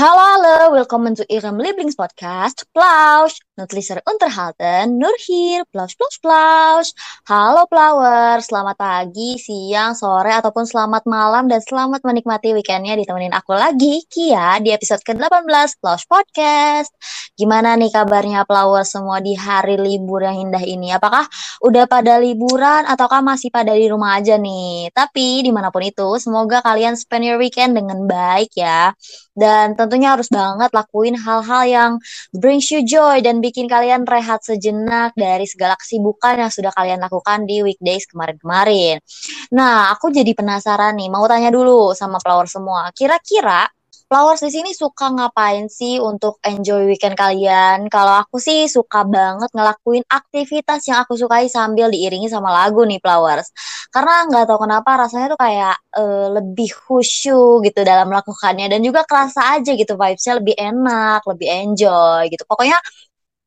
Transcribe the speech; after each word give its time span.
Hallo 0.00 0.16
alle, 0.16 0.72
welkom 0.72 1.12
to 1.12 1.28
Irem 1.28 1.60
Lieblingspodcast 1.60 2.72
Plausch. 2.72 3.36
Nutliser 3.60 4.00
Unterhalten, 4.08 4.96
Nur 4.96 5.12
hier, 5.20 5.68
Plausch, 5.68 5.92
Plausch, 6.00 6.16
Plausch. 6.24 6.96
Halo 7.28 7.68
Flower, 7.68 8.40
selamat 8.40 8.80
pagi, 8.80 9.36
siang, 9.36 9.92
sore, 9.92 10.32
ataupun 10.32 10.64
selamat 10.64 11.04
malam 11.04 11.44
dan 11.52 11.60
selamat 11.60 12.00
menikmati 12.00 12.56
weekendnya 12.56 12.96
ditemenin 12.96 13.36
aku 13.36 13.52
lagi, 13.52 14.00
Kia, 14.08 14.56
di 14.64 14.72
episode 14.72 15.04
ke-18 15.04 15.76
Plausch 15.76 16.08
Podcast. 16.08 16.96
Gimana 17.36 17.76
nih 17.76 17.92
kabarnya 17.92 18.48
Flower 18.48 18.88
semua 18.88 19.20
di 19.20 19.36
hari 19.36 19.76
libur 19.76 20.24
yang 20.24 20.48
indah 20.48 20.64
ini? 20.64 20.96
Apakah 20.96 21.28
udah 21.60 21.84
pada 21.84 22.16
liburan 22.16 22.88
ataukah 22.88 23.20
masih 23.20 23.52
pada 23.52 23.76
di 23.76 23.92
rumah 23.92 24.16
aja 24.16 24.40
nih? 24.40 24.88
Tapi 24.96 25.44
di 25.44 25.52
mana 25.52 25.68
pun 25.68 25.84
itu, 25.84 26.16
semoga 26.16 26.64
kalian 26.64 26.96
spend 26.96 27.28
your 27.28 27.36
weekend 27.36 27.76
dengan 27.76 28.08
baik 28.08 28.56
ya. 28.56 28.96
Dan 29.36 29.76
tentunya 29.90 30.14
harus 30.14 30.30
banget 30.30 30.70
lakuin 30.70 31.18
hal-hal 31.18 31.62
yang 31.66 31.92
brings 32.30 32.70
you 32.70 32.86
joy 32.86 33.18
dan 33.18 33.42
bikin 33.42 33.66
kalian 33.66 34.06
rehat 34.06 34.38
sejenak 34.46 35.10
dari 35.18 35.50
segala 35.50 35.74
kesibukan 35.74 36.38
yang 36.38 36.46
sudah 36.54 36.70
kalian 36.70 37.02
lakukan 37.02 37.42
di 37.42 37.66
weekdays 37.66 38.06
kemarin-kemarin. 38.06 39.02
Nah, 39.50 39.90
aku 39.90 40.14
jadi 40.14 40.30
penasaran 40.30 40.94
nih, 40.94 41.10
mau 41.10 41.26
tanya 41.26 41.50
dulu 41.50 41.90
sama 41.98 42.22
flower 42.22 42.46
semua. 42.46 42.94
Kira-kira 42.94 43.66
Flowers 44.10 44.42
di 44.42 44.50
sini 44.50 44.74
suka 44.74 45.06
ngapain 45.14 45.70
sih 45.70 46.02
untuk 46.02 46.42
enjoy 46.42 46.82
weekend 46.90 47.14
kalian? 47.14 47.86
Kalau 47.86 48.26
aku 48.26 48.42
sih 48.42 48.66
suka 48.66 49.06
banget 49.06 49.46
ngelakuin 49.54 50.02
aktivitas 50.10 50.82
yang 50.90 51.06
aku 51.06 51.14
sukai 51.14 51.46
sambil 51.46 51.86
diiringi 51.94 52.26
sama 52.26 52.50
lagu 52.50 52.82
nih 52.82 52.98
Flowers. 52.98 53.54
Karena 53.94 54.26
nggak 54.26 54.50
tahu 54.50 54.66
kenapa 54.66 54.90
rasanya 55.06 55.26
tuh 55.30 55.38
kayak 55.38 55.78
uh, 55.94 56.26
lebih 56.42 56.74
khusyuk 56.74 57.62
gitu 57.62 57.86
dalam 57.86 58.10
melakukannya 58.10 58.66
dan 58.74 58.82
juga 58.82 59.06
kerasa 59.06 59.54
aja 59.54 59.70
gitu 59.78 59.94
vibesnya 59.94 60.42
lebih 60.42 60.58
enak, 60.58 61.22
lebih 61.30 61.46
enjoy 61.70 62.26
gitu. 62.34 62.42
Pokoknya 62.50 62.82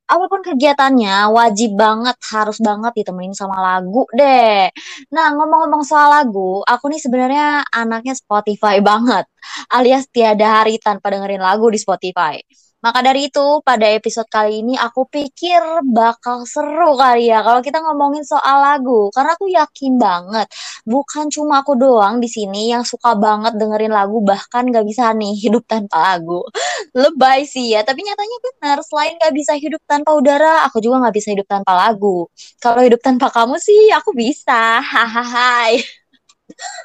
apa 0.04 0.24
pun 0.28 0.40
kegiatannya 0.44 1.32
wajib 1.32 1.70
banget 1.80 2.16
harus 2.32 2.58
banget 2.60 2.92
ditemenin 2.98 3.32
sama 3.32 3.56
lagu 3.58 4.04
deh. 4.12 4.68
Nah 5.14 5.26
ngomong-ngomong 5.36 5.82
soal 5.86 6.08
lagu, 6.12 6.60
aku 6.64 6.84
nih 6.92 7.00
sebenarnya 7.00 7.64
anaknya 7.72 8.14
Spotify 8.16 8.78
banget, 8.88 9.24
alias 9.72 10.04
tiada 10.12 10.60
hari 10.60 10.76
tanpa 10.76 11.08
dengerin 11.12 11.40
lagu 11.40 11.66
di 11.72 11.80
Spotify. 11.80 12.36
Maka 12.84 13.00
dari 13.00 13.32
itu, 13.32 13.64
pada 13.64 13.88
episode 13.88 14.28
kali 14.28 14.60
ini 14.60 14.76
aku 14.76 15.08
pikir 15.08 15.80
bakal 15.88 16.44
seru 16.44 16.92
kali 17.00 17.32
ya 17.32 17.40
kalau 17.40 17.64
kita 17.64 17.80
ngomongin 17.80 18.20
soal 18.28 18.60
lagu. 18.60 19.08
Karena 19.16 19.32
aku 19.32 19.48
yakin 19.48 19.96
banget, 19.96 20.46
bukan 20.84 21.32
cuma 21.32 21.64
aku 21.64 21.80
doang 21.80 22.20
di 22.20 22.28
sini 22.28 22.68
yang 22.68 22.84
suka 22.84 23.16
banget 23.16 23.56
dengerin 23.56 23.88
lagu, 23.88 24.20
bahkan 24.20 24.68
gak 24.68 24.84
bisa 24.84 25.08
nih 25.16 25.32
hidup 25.32 25.64
tanpa 25.64 25.96
lagu. 26.12 26.44
Lebay 27.00 27.48
sih 27.48 27.72
ya, 27.72 27.80
tapi 27.88 28.04
nyatanya 28.04 28.38
benar. 28.52 28.78
Selain 28.84 29.16
gak 29.16 29.32
bisa 29.32 29.56
hidup 29.56 29.80
tanpa 29.88 30.12
udara, 30.12 30.68
aku 30.68 30.84
juga 30.84 31.08
gak 31.08 31.16
bisa 31.16 31.32
hidup 31.32 31.48
tanpa 31.48 31.72
lagu. 31.88 32.28
Kalau 32.60 32.84
hidup 32.84 33.00
tanpa 33.00 33.32
kamu 33.32 33.56
sih, 33.64 33.88
aku 33.96 34.12
bisa. 34.12 34.84
Hahaha. 34.92 36.03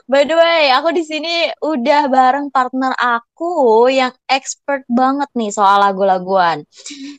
By 0.10 0.26
the 0.26 0.34
way, 0.34 0.74
aku 0.74 0.90
di 0.96 1.04
sini 1.06 1.52
udah 1.62 2.10
bareng 2.10 2.50
partner 2.50 2.96
aku 2.98 3.86
yang 3.92 4.10
expert 4.26 4.82
banget 4.90 5.30
nih 5.38 5.52
soal 5.54 5.84
lagu-laguan. 5.86 6.66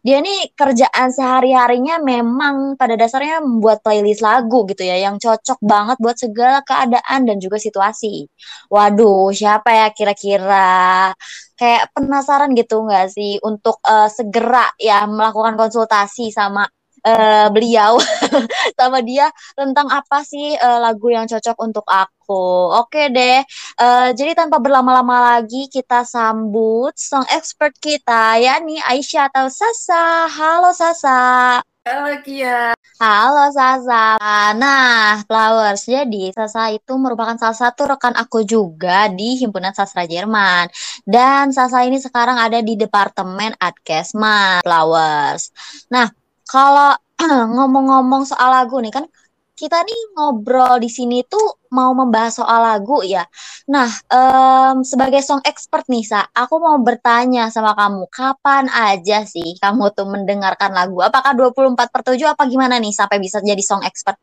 Dia 0.02 0.18
nih 0.18 0.50
kerjaan 0.58 1.14
sehari-harinya 1.14 2.02
memang 2.02 2.74
pada 2.74 2.98
dasarnya 2.98 3.44
membuat 3.44 3.84
playlist 3.86 4.24
lagu 4.24 4.66
gitu 4.66 4.82
ya, 4.82 4.98
yang 5.06 5.22
cocok 5.22 5.60
banget 5.62 5.96
buat 6.02 6.16
segala 6.18 6.64
keadaan 6.66 7.20
dan 7.28 7.36
juga 7.38 7.62
situasi. 7.62 8.26
Waduh, 8.72 9.30
siapa 9.30 9.70
ya 9.70 9.86
kira-kira? 9.94 11.12
Kayak 11.54 11.92
penasaran 11.92 12.56
gitu 12.56 12.82
nggak 12.88 13.06
sih 13.12 13.36
untuk 13.44 13.78
uh, 13.84 14.08
segera 14.08 14.64
ya 14.80 15.04
melakukan 15.04 15.60
konsultasi 15.60 16.32
sama 16.32 16.64
uh, 17.04 17.48
beliau 17.52 18.00
sama 18.78 19.00
dia 19.04 19.28
tentang 19.56 19.88
apa 19.88 20.22
sih 20.24 20.56
uh, 20.56 20.78
lagu 20.80 21.08
yang 21.12 21.26
cocok 21.28 21.56
untuk 21.60 21.86
aku. 21.86 22.74
Oke 22.80 23.10
deh. 23.10 23.42
Uh, 23.76 24.14
jadi 24.14 24.38
tanpa 24.38 24.62
berlama-lama 24.62 25.36
lagi 25.36 25.66
kita 25.66 26.06
sambut 26.06 26.94
song 26.96 27.26
expert 27.34 27.74
kita 27.78 28.38
yakni 28.38 28.78
Aisyah 28.84 29.32
atau 29.32 29.46
Sasa. 29.50 30.30
Halo 30.30 30.70
Sasa. 30.70 31.60
Halo 31.80 32.12
Kia. 32.20 32.76
Halo 33.00 33.48
Sasa. 33.56 34.20
Nah, 34.52 35.24
Flowers. 35.24 35.88
Jadi 35.88 36.28
Sasa 36.36 36.68
itu 36.68 36.92
merupakan 37.00 37.34
salah 37.40 37.56
satu 37.56 37.88
rekan 37.88 38.12
aku 38.12 38.44
juga 38.44 39.08
di 39.08 39.40
Himpunan 39.40 39.72
Sastra 39.72 40.04
Jerman. 40.04 40.68
Dan 41.08 41.56
Sasa 41.56 41.88
ini 41.88 41.96
sekarang 41.96 42.36
ada 42.36 42.60
di 42.60 42.76
Departemen 42.76 43.56
Adkesma 43.56 44.60
Flowers. 44.60 45.56
Nah, 45.88 46.12
kalau 46.50 46.98
ngomong-ngomong 47.54 48.26
soal 48.26 48.50
lagu 48.50 48.82
nih 48.82 48.90
kan 48.90 49.06
kita 49.54 49.76
nih 49.84 50.16
ngobrol 50.16 50.80
di 50.80 50.88
sini 50.88 51.20
tuh 51.28 51.68
mau 51.68 51.92
membahas 51.92 52.40
soal 52.40 52.64
lagu 52.64 53.04
ya. 53.04 53.28
Nah, 53.68 53.92
um, 54.08 54.80
sebagai 54.80 55.20
song 55.20 55.44
expert 55.44 55.84
nih, 55.92 56.00
Sa, 56.00 56.24
aku 56.32 56.56
mau 56.56 56.80
bertanya 56.80 57.52
sama 57.52 57.76
kamu, 57.76 58.08
kapan 58.08 58.72
aja 58.72 59.20
sih 59.28 59.60
kamu 59.60 59.92
tuh 59.92 60.08
mendengarkan 60.08 60.72
lagu? 60.72 61.04
Apakah 61.04 61.36
24 61.36 61.92
per 61.92 62.00
7 62.08 62.32
apa 62.32 62.48
gimana 62.48 62.80
nih 62.80 62.88
sampai 62.96 63.20
bisa 63.20 63.44
jadi 63.44 63.60
song 63.60 63.84
expert? 63.84 64.16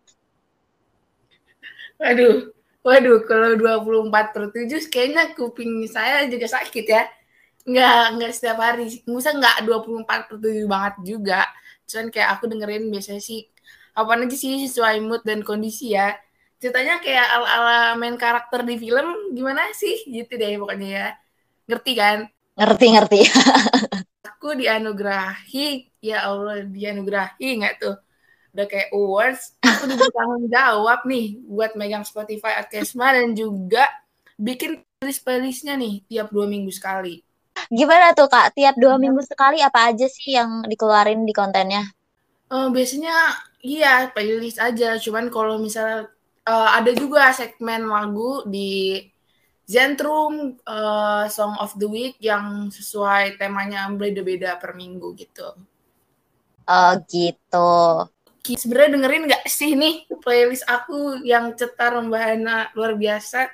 Waduh, 2.01 2.49
waduh, 2.81 3.21
kalau 3.29 3.53
24 3.61 4.33
per 4.33 4.44
7 4.49 4.89
kayaknya 4.89 5.38
kuping 5.38 5.85
saya 5.85 6.25
juga 6.25 6.49
sakit 6.49 6.85
ya. 6.89 7.05
Nggak, 7.61 8.03
nggak 8.17 8.31
setiap 8.33 8.57
hari. 8.57 8.89
Masa 9.05 9.38
nggak 9.38 9.69
24 9.69 10.33
per 10.33 10.35
7 10.41 10.65
banget 10.65 10.95
juga 11.05 11.45
cuman 11.88 12.08
kayak 12.12 12.30
aku 12.38 12.52
dengerin 12.52 12.92
biasanya 12.92 13.24
sih 13.24 13.48
apa 13.98 14.14
aja 14.14 14.38
sih 14.38 14.68
sesuai 14.70 15.02
mood 15.02 15.24
dan 15.25 15.42
kondisi 15.42 15.98
ya. 15.98 16.14
Ceritanya 16.62 17.02
kayak 17.02 17.28
ala-ala 17.34 17.98
main 17.98 18.14
karakter 18.20 18.62
di 18.62 18.78
film 18.78 19.34
gimana 19.34 19.74
sih? 19.74 20.06
Gitu 20.06 20.38
deh 20.38 20.59
pokoknya 20.62 20.88
ya. 20.88 21.08
Ngerti 21.66 21.92
kan? 21.98 22.18
Ngerti 22.53 22.86
ngerti. 22.94 23.20
Aku 24.38 24.53
dianugerahi 24.53 25.98
ya 26.03 26.30
Allah 26.30 26.62
dianugerahi 26.68 27.48
nggak 27.58 27.75
tuh? 27.81 27.98
Udah 28.54 28.66
kayak 28.66 28.90
awards 28.94 29.54
aku 29.62 29.86
diberi 29.86 30.12
tanggung 30.18 30.46
jawab 30.50 31.00
nih 31.06 31.38
buat 31.46 31.72
megang 31.78 32.02
Spotify 32.02 32.58
Akesma 32.58 33.14
dan 33.14 33.38
juga 33.38 33.86
bikin 34.38 34.81
playlist 34.98 35.22
playlistnya 35.22 35.78
nih 35.78 36.02
tiap 36.09 36.34
dua 36.34 36.50
minggu 36.50 36.74
sekali 36.74 37.22
Gimana 37.67 38.16
tuh 38.16 38.31
Kak? 38.31 38.55
Tiap 38.55 38.79
dua 38.79 38.95
minggu 38.95 39.19
sekali 39.23 39.59
apa 39.59 39.91
aja 39.91 40.07
sih 40.07 40.35
yang 40.35 40.63
dikeluarin 40.67 41.28
di 41.28 41.33
kontennya? 41.35 41.83
Uh, 42.47 42.72
biasanya 42.72 43.35
iya 43.59 44.07
playlist 44.11 44.59
aja. 44.63 44.95
Cuman 44.95 45.28
kalau 45.28 45.59
misalnya 45.59 46.07
uh, 46.47 46.69
ada 46.79 46.91
juga 46.95 47.27
segmen 47.35 47.91
lagu 47.91 48.47
di 48.47 49.03
Zentrum 49.67 50.56
uh, 50.63 51.27
Song 51.27 51.59
of 51.59 51.75
the 51.75 51.91
Week 51.91 52.16
yang 52.23 52.72
sesuai 52.72 53.35
temanya 53.35 53.91
beda-beda 53.91 54.56
per 54.56 54.72
minggu 54.79 55.11
gitu. 55.19 55.51
Oh 56.67 56.94
gitu. 57.11 57.75
Sebenarnya 58.47 58.95
dengerin 58.95 59.23
nggak 59.27 59.44
sih 59.51 59.75
nih 59.75 60.07
playlist 60.23 60.63
aku 60.72 61.19
yang 61.27 61.51
cetar 61.59 62.00
membahana 62.00 62.72
luar 62.79 62.95
biasa? 62.95 63.51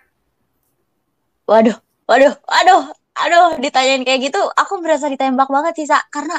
Waduh, 1.50 1.82
waduh, 2.06 2.38
waduh, 2.46 2.94
aduh 3.18 3.62
ditanyain 3.62 4.02
kayak 4.08 4.32
gitu 4.32 4.42
aku 4.58 4.82
berasa 4.84 5.08
ditembak 5.14 5.50
banget 5.50 5.74
sih 5.84 5.88
Sa. 5.92 6.00
Karena 6.10 6.38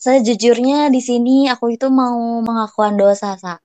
sejujurnya 0.00 0.88
di 0.88 1.00
sini 1.04 1.46
aku 1.52 1.76
itu 1.76 1.86
mau 1.92 2.40
mengakuan 2.40 2.96
dosa 2.96 3.36
Sa 3.36 3.60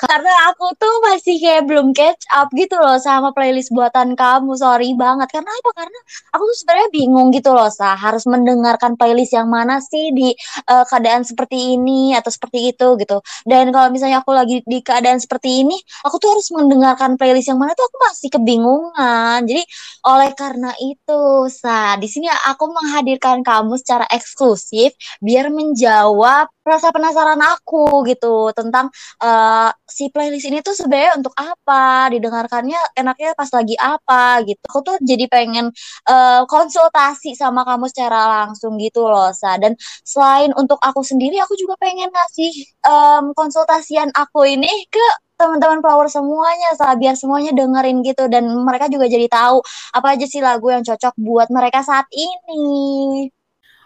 karena 0.00 0.32
aku 0.48 0.72
tuh 0.80 0.94
masih 1.12 1.36
kayak 1.36 1.68
belum 1.68 1.92
catch 1.92 2.24
up 2.32 2.48
gitu 2.56 2.72
loh 2.80 2.96
sama 2.96 3.36
playlist 3.36 3.68
buatan 3.68 4.16
kamu. 4.16 4.56
Sorry 4.56 4.96
banget. 4.96 5.28
Karena 5.28 5.52
apa? 5.52 5.70
Karena 5.76 6.00
aku 6.32 6.42
tuh 6.48 6.56
sebenarnya 6.64 6.88
bingung 6.88 7.28
gitu 7.36 7.52
loh, 7.52 7.68
Sa. 7.68 7.92
Harus 7.96 8.24
mendengarkan 8.24 8.96
playlist 8.96 9.36
yang 9.36 9.52
mana 9.52 9.82
sih 9.84 10.08
di 10.16 10.32
uh, 10.72 10.84
keadaan 10.88 11.22
seperti 11.28 11.76
ini 11.76 12.16
atau 12.16 12.32
seperti 12.32 12.72
itu 12.72 12.96
gitu. 12.96 13.20
Dan 13.44 13.68
kalau 13.76 13.92
misalnya 13.92 14.24
aku 14.24 14.32
lagi 14.32 14.64
di 14.64 14.80
keadaan 14.80 15.20
seperti 15.20 15.66
ini, 15.66 15.76
aku 16.06 16.16
tuh 16.16 16.32
harus 16.32 16.48
mendengarkan 16.56 17.20
playlist 17.20 17.52
yang 17.52 17.60
mana 17.60 17.76
tuh 17.76 17.84
aku 17.84 17.96
masih 18.08 18.28
kebingungan. 18.32 19.44
Jadi 19.44 19.62
oleh 20.08 20.30
karena 20.32 20.72
itu, 20.80 21.22
Sa, 21.52 22.00
di 22.00 22.08
sini 22.08 22.26
aku 22.30 22.72
menghadirkan 22.72 23.44
kamu 23.44 23.76
secara 23.76 24.08
eksklusif 24.08 24.96
biar 25.20 25.52
menjawab 25.52 26.48
rasa 26.60 26.92
penasaran 26.92 27.40
aku 27.40 28.04
gitu 28.06 28.52
tentang 28.52 28.92
uh, 29.24 29.70
si 29.88 30.12
playlist 30.12 30.46
ini 30.48 30.60
tuh 30.60 30.76
sebenarnya 30.76 31.16
untuk 31.18 31.34
apa, 31.36 32.12
didengarkannya 32.12 32.78
enaknya 32.96 33.32
pas 33.34 33.50
lagi 33.50 33.74
apa 33.80 34.44
gitu. 34.44 34.60
Aku 34.68 34.80
tuh 34.84 34.96
jadi 35.00 35.24
pengen 35.26 35.72
uh, 36.08 36.42
konsultasi 36.46 37.32
sama 37.34 37.64
kamu 37.64 37.88
secara 37.88 38.44
langsung 38.44 38.76
gitu 38.76 39.08
loh, 39.08 39.32
Sa. 39.32 39.56
Dan 39.56 39.74
selain 40.04 40.52
untuk 40.56 40.78
aku 40.84 41.00
sendiri, 41.00 41.40
aku 41.40 41.56
juga 41.56 41.74
pengen 41.80 42.08
ngasih 42.12 42.52
um, 42.86 43.24
konsultasian 43.32 44.12
aku 44.12 44.44
ini 44.46 44.70
ke 44.92 45.06
teman-teman 45.40 45.80
flower 45.80 46.08
semuanya 46.12 46.76
Sa, 46.76 46.92
biar 47.00 47.16
semuanya 47.16 47.56
dengerin 47.56 48.04
gitu 48.04 48.28
dan 48.28 48.44
mereka 48.60 48.92
juga 48.92 49.08
jadi 49.08 49.24
tahu 49.32 49.64
apa 49.96 50.06
aja 50.12 50.26
sih 50.28 50.44
lagu 50.44 50.68
yang 50.68 50.84
cocok 50.84 51.16
buat 51.16 51.48
mereka 51.48 51.80
saat 51.80 52.04
ini. 52.12 53.32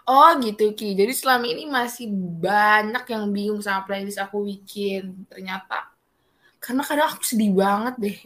Oh 0.05 0.37
gitu 0.37 0.77
Ki. 0.77 0.93
Jadi 0.93 1.13
selama 1.17 1.49
ini 1.49 1.65
masih 1.65 2.05
banyak 2.41 3.09
yang 3.09 3.25
bingung 3.33 3.61
sama 3.61 3.89
playlist 3.89 4.21
aku 4.21 4.45
bikin 4.45 5.25
ternyata. 5.25 5.89
Karena 6.61 6.85
kadang 6.85 7.09
aku 7.09 7.25
sedih 7.25 7.57
banget 7.57 7.95
deh. 7.97 8.17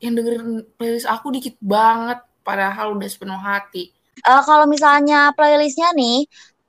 Yang 0.00 0.12
dengerin 0.16 0.48
playlist 0.80 1.08
aku 1.08 1.36
dikit 1.36 1.60
banget 1.60 2.24
padahal 2.40 2.96
udah 2.96 3.08
sepenuh 3.08 3.36
hati. 3.36 3.92
Uh, 4.24 4.40
kalau 4.48 4.64
misalnya 4.64 5.28
playlistnya 5.36 5.92
nih 5.92 6.24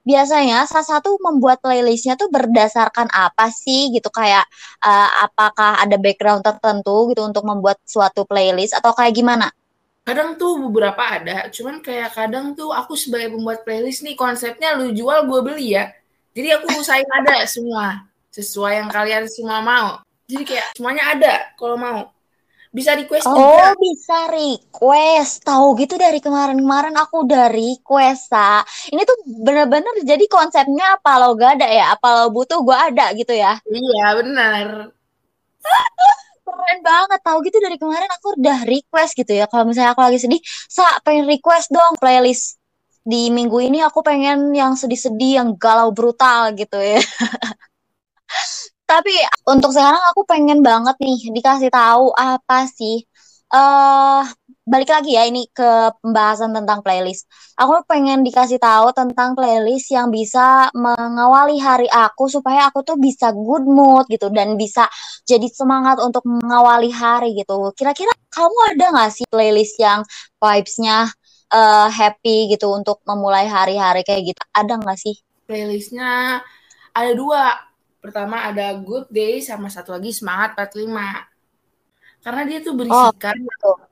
biasanya 0.08 0.64
salah 0.68 1.00
satu 1.00 1.20
membuat 1.20 1.60
playlistnya 1.60 2.16
tuh 2.16 2.32
berdasarkan 2.32 3.12
apa 3.12 3.52
sih 3.52 3.92
gitu 3.92 4.08
kayak 4.08 4.48
uh, 4.84 5.28
apakah 5.28 5.80
ada 5.80 6.00
background 6.00 6.44
tertentu 6.44 7.12
gitu 7.12 7.24
untuk 7.24 7.44
membuat 7.44 7.80
suatu 7.88 8.24
playlist 8.24 8.76
atau 8.76 8.92
kayak 8.92 9.16
gimana? 9.16 9.48
Kadang 10.08 10.40
tuh 10.40 10.56
beberapa 10.72 11.04
ada 11.04 11.52
cuman 11.52 11.84
kayak 11.84 12.16
kadang 12.16 12.56
tuh 12.56 12.72
aku 12.72 12.96
sebagai 12.96 13.36
pembuat 13.36 13.68
playlist 13.68 14.08
nih 14.08 14.16
konsepnya 14.16 14.72
lu 14.80 14.96
jual 14.96 15.28
gue 15.28 15.40
beli 15.44 15.76
ya. 15.76 15.92
Jadi 16.32 16.48
aku 16.56 16.80
usahain 16.80 17.10
ada 17.12 17.44
semua 17.44 18.08
sesuai 18.32 18.80
yang 18.80 18.88
kalian 18.88 19.28
semua 19.28 19.60
mau. 19.60 20.00
Jadi 20.32 20.44
kayak 20.48 20.68
semuanya 20.80 21.04
ada 21.12 21.34
kalau 21.60 21.76
mau. 21.76 22.00
Bisa 22.72 22.96
request 22.96 23.28
oh 23.28 23.36
juga. 23.36 23.76
bisa 23.76 24.18
request. 24.32 25.44
Tahu 25.44 25.68
gitu 25.82 26.00
dari 26.00 26.24
kemarin-kemarin 26.24 26.96
aku 26.96 27.28
udah 27.28 27.52
request 27.52 28.32
sa. 28.32 28.64
Ini 28.88 29.02
tuh 29.04 29.18
bener-bener 29.44 29.92
jadi 30.08 30.24
konsepnya 30.32 31.02
apa 31.02 31.20
lo 31.20 31.36
gak 31.36 31.60
ada 31.60 31.68
ya? 31.68 31.86
Apa 31.98 32.08
lo 32.16 32.26
butuh 32.32 32.64
gue 32.64 32.78
ada 32.78 33.12
gitu 33.12 33.34
ya? 33.36 33.60
Iya 33.68 34.08
benar 34.24 34.94
keren 36.58 36.80
banget. 36.82 37.20
Tahu 37.22 37.38
gitu 37.46 37.58
dari 37.62 37.78
kemarin 37.78 38.10
aku 38.18 38.28
udah 38.42 38.58
request 38.66 39.12
gitu 39.20 39.32
ya. 39.38 39.46
Kalau 39.52 39.64
misalnya 39.70 39.92
aku 39.94 40.02
lagi 40.02 40.20
sedih 40.24 40.42
sa 40.68 40.86
pengen 41.06 41.26
request 41.30 41.70
dong 41.70 41.94
playlist 42.02 42.58
di 43.06 43.30
minggu 43.30 43.58
ini. 43.62 43.80
Aku 43.86 44.02
pengen 44.02 44.52
yang 44.58 44.74
sedih-sedih 44.74 45.40
yang 45.44 45.50
galau 45.56 45.94
brutal 45.94 46.52
gitu 46.58 46.78
ya. 46.82 46.98
Tapi 48.90 49.14
untuk 49.52 49.72
sekarang 49.76 50.00
aku 50.16 50.22
pengen 50.24 50.60
banget 50.64 50.96
nih 51.04 51.18
dikasih 51.36 51.70
tahu 51.72 52.16
apa 52.16 52.68
sih 52.72 53.04
eh 53.52 53.58
uh, 53.60 54.24
balik 54.68 54.92
lagi 54.92 55.16
ya 55.16 55.24
ini 55.24 55.48
ke 55.48 55.96
pembahasan 56.04 56.52
tentang 56.52 56.84
playlist. 56.84 57.24
Aku 57.56 57.88
pengen 57.88 58.20
dikasih 58.28 58.60
tahu 58.60 58.92
tentang 58.92 59.32
playlist 59.32 59.88
yang 59.96 60.12
bisa 60.12 60.68
mengawali 60.76 61.56
hari 61.56 61.88
aku 61.88 62.28
supaya 62.28 62.68
aku 62.68 62.84
tuh 62.84 63.00
bisa 63.00 63.32
good 63.32 63.64
mood 63.64 64.04
gitu 64.12 64.28
dan 64.28 64.60
bisa 64.60 64.92
jadi 65.24 65.48
semangat 65.48 66.04
untuk 66.04 66.28
mengawali 66.28 66.92
hari 66.92 67.32
gitu. 67.40 67.72
Kira-kira 67.80 68.12
kamu 68.28 68.58
ada 68.76 68.86
nggak 68.92 69.12
sih 69.16 69.26
playlist 69.32 69.80
yang 69.80 70.04
vibes-nya 70.36 71.08
uh, 71.56 71.88
happy 71.88 72.52
gitu 72.52 72.68
untuk 72.76 73.00
memulai 73.08 73.48
hari-hari 73.48 74.04
kayak 74.04 74.36
gitu? 74.36 74.42
Ada 74.52 74.84
nggak 74.84 75.00
sih? 75.00 75.16
Playlistnya 75.48 76.44
ada 76.92 77.12
dua. 77.16 77.56
Pertama 78.04 78.52
ada 78.52 78.76
Good 78.78 79.10
Day 79.10 79.40
sama 79.40 79.72
satu 79.72 79.96
lagi 79.96 80.12
Semangat 80.12 80.60
45. 80.60 80.92
Karena 82.20 82.42
dia 82.44 82.60
tuh 82.60 82.76
berisikan 82.76 83.36
oh, 83.64 83.87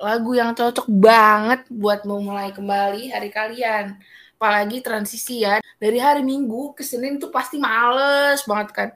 lagu 0.00 0.32
yang 0.32 0.56
cocok 0.56 0.88
banget 0.88 1.68
buat 1.68 2.08
memulai 2.08 2.54
kembali 2.54 3.12
hari 3.12 3.28
kalian. 3.28 4.00
Apalagi 4.40 4.80
transisi 4.80 5.44
ya. 5.44 5.60
Dari 5.76 5.98
hari 6.00 6.24
Minggu 6.24 6.72
ke 6.72 6.82
Senin 6.82 7.20
tuh 7.20 7.28
pasti 7.28 7.60
males 7.60 8.40
banget 8.48 8.68
kan. 8.72 8.88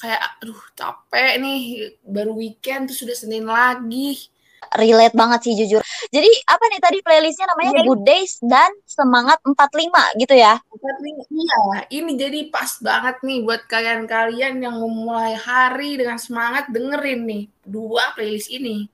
Kayak 0.00 0.20
aduh 0.40 0.62
capek 0.74 1.38
nih 1.38 1.60
baru 2.02 2.32
weekend 2.34 2.90
tuh 2.90 2.96
sudah 3.04 3.14
Senin 3.14 3.46
lagi. 3.46 4.32
Relate 4.78 5.14
banget 5.14 5.40
sih 5.46 5.54
jujur. 5.58 5.82
Jadi 6.10 6.30
apa 6.48 6.64
nih 6.70 6.80
tadi 6.80 6.98
playlistnya 7.02 7.46
namanya 7.50 7.82
jadi, 7.82 7.86
Good 7.86 8.02
Days 8.06 8.32
dan 8.40 8.70
Semangat 8.86 9.38
45 9.42 10.22
gitu 10.22 10.34
ya? 10.38 10.54
45 10.70 11.28
iya. 11.34 11.58
Ini 11.92 12.12
jadi 12.14 12.40
pas 12.48 12.70
banget 12.78 13.16
nih 13.26 13.38
buat 13.42 13.62
kalian-kalian 13.68 14.62
yang 14.62 14.76
memulai 14.78 15.34
hari 15.34 15.98
dengan 15.98 16.16
semangat 16.16 16.70
dengerin 16.70 17.20
nih 17.26 17.44
dua 17.66 18.14
playlist 18.16 18.50
ini. 18.50 18.86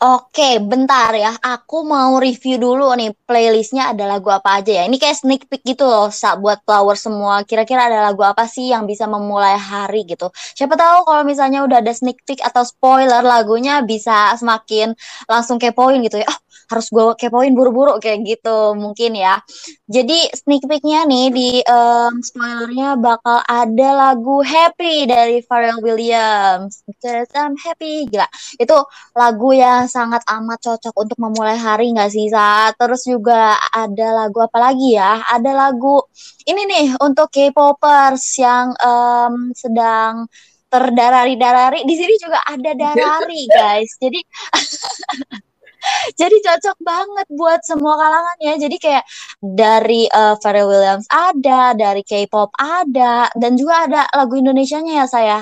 Oke, 0.00 0.56
bentar 0.64 1.12
ya. 1.12 1.36
Aku 1.44 1.84
mau 1.84 2.16
review 2.16 2.56
dulu 2.56 2.88
nih 2.96 3.12
playlistnya 3.28 3.92
ada 3.92 4.08
lagu 4.08 4.32
apa 4.32 4.56
aja 4.64 4.72
ya. 4.80 4.82
Ini 4.88 4.96
kayak 4.96 5.16
sneak 5.20 5.42
peek 5.44 5.60
gitu 5.60 5.84
loh, 5.84 6.08
Sa, 6.08 6.40
buat 6.40 6.64
flower 6.64 6.96
semua. 6.96 7.44
Kira-kira 7.44 7.84
ada 7.84 8.00
lagu 8.08 8.24
apa 8.24 8.48
sih 8.48 8.72
yang 8.72 8.88
bisa 8.88 9.04
memulai 9.04 9.60
hari 9.60 10.08
gitu. 10.08 10.32
Siapa 10.56 10.72
tahu 10.72 11.04
kalau 11.04 11.20
misalnya 11.28 11.60
udah 11.68 11.84
ada 11.84 11.92
sneak 11.92 12.16
peek 12.24 12.40
atau 12.40 12.64
spoiler 12.64 13.20
lagunya 13.20 13.84
bisa 13.84 14.32
semakin 14.40 14.96
langsung 15.28 15.60
kepoin 15.60 16.00
gitu 16.00 16.16
ya. 16.24 16.28
Oh, 16.32 16.38
harus 16.70 16.86
gue 16.90 17.04
kepoin 17.20 17.52
buru-buru 17.54 18.00
kayak 18.02 18.26
gitu 18.26 18.74
mungkin 18.74 19.14
ya. 19.14 19.38
Jadi 19.86 20.30
sneak 20.34 20.64
peeknya 20.66 21.04
nih 21.04 21.26
di 21.30 21.50
um, 21.66 22.22
spoilernya 22.22 22.96
bakal 22.98 23.42
ada 23.46 23.88
lagu 23.94 24.42
Happy 24.42 25.06
dari 25.06 25.44
Pharrell 25.44 25.82
Williams. 25.84 26.82
Because 26.86 27.30
I'm 27.36 27.54
happy. 27.58 28.08
Gila. 28.08 28.26
Itu 28.58 28.86
lagu 29.14 29.50
yang 29.54 29.86
sangat 29.90 30.22
amat 30.26 30.58
cocok 30.62 30.94
untuk 30.94 31.18
memulai 31.20 31.58
hari 31.58 31.92
nggak 31.92 32.10
sih 32.10 32.30
saat 32.30 32.72
terus 32.80 33.04
juga 33.04 33.58
ada 33.74 34.08
lagu 34.24 34.40
apa 34.40 34.58
lagi 34.70 34.96
ya 34.96 35.20
ada 35.28 35.50
lagu 35.52 36.00
ini 36.46 36.62
nih 36.64 36.86
untuk 37.02 37.28
K-popers 37.28 38.24
yang 38.40 38.72
um, 38.80 39.52
sedang 39.52 40.24
terdarari-darari 40.70 41.82
di 41.82 41.94
sini 41.98 42.14
juga 42.16 42.38
ada 42.46 42.70
darari 42.72 43.42
guys 43.58 43.90
jadi 43.98 44.20
jadi 46.20 46.36
cocok 46.40 46.78
banget 46.80 47.26
buat 47.32 47.60
semua 47.64 47.94
kalangan 47.96 48.38
ya. 48.40 48.54
Jadi 48.60 48.76
kayak 48.76 49.04
dari 49.40 50.06
uh, 50.10 50.36
Pharrell 50.38 50.68
Williams 50.68 51.06
ada, 51.10 51.72
dari 51.74 52.02
K-pop 52.04 52.52
ada, 52.56 53.28
dan 53.36 53.56
juga 53.56 53.88
ada 53.88 54.02
lagu 54.14 54.36
Indonesianya 54.36 55.04
ya 55.04 55.06
saya. 55.06 55.40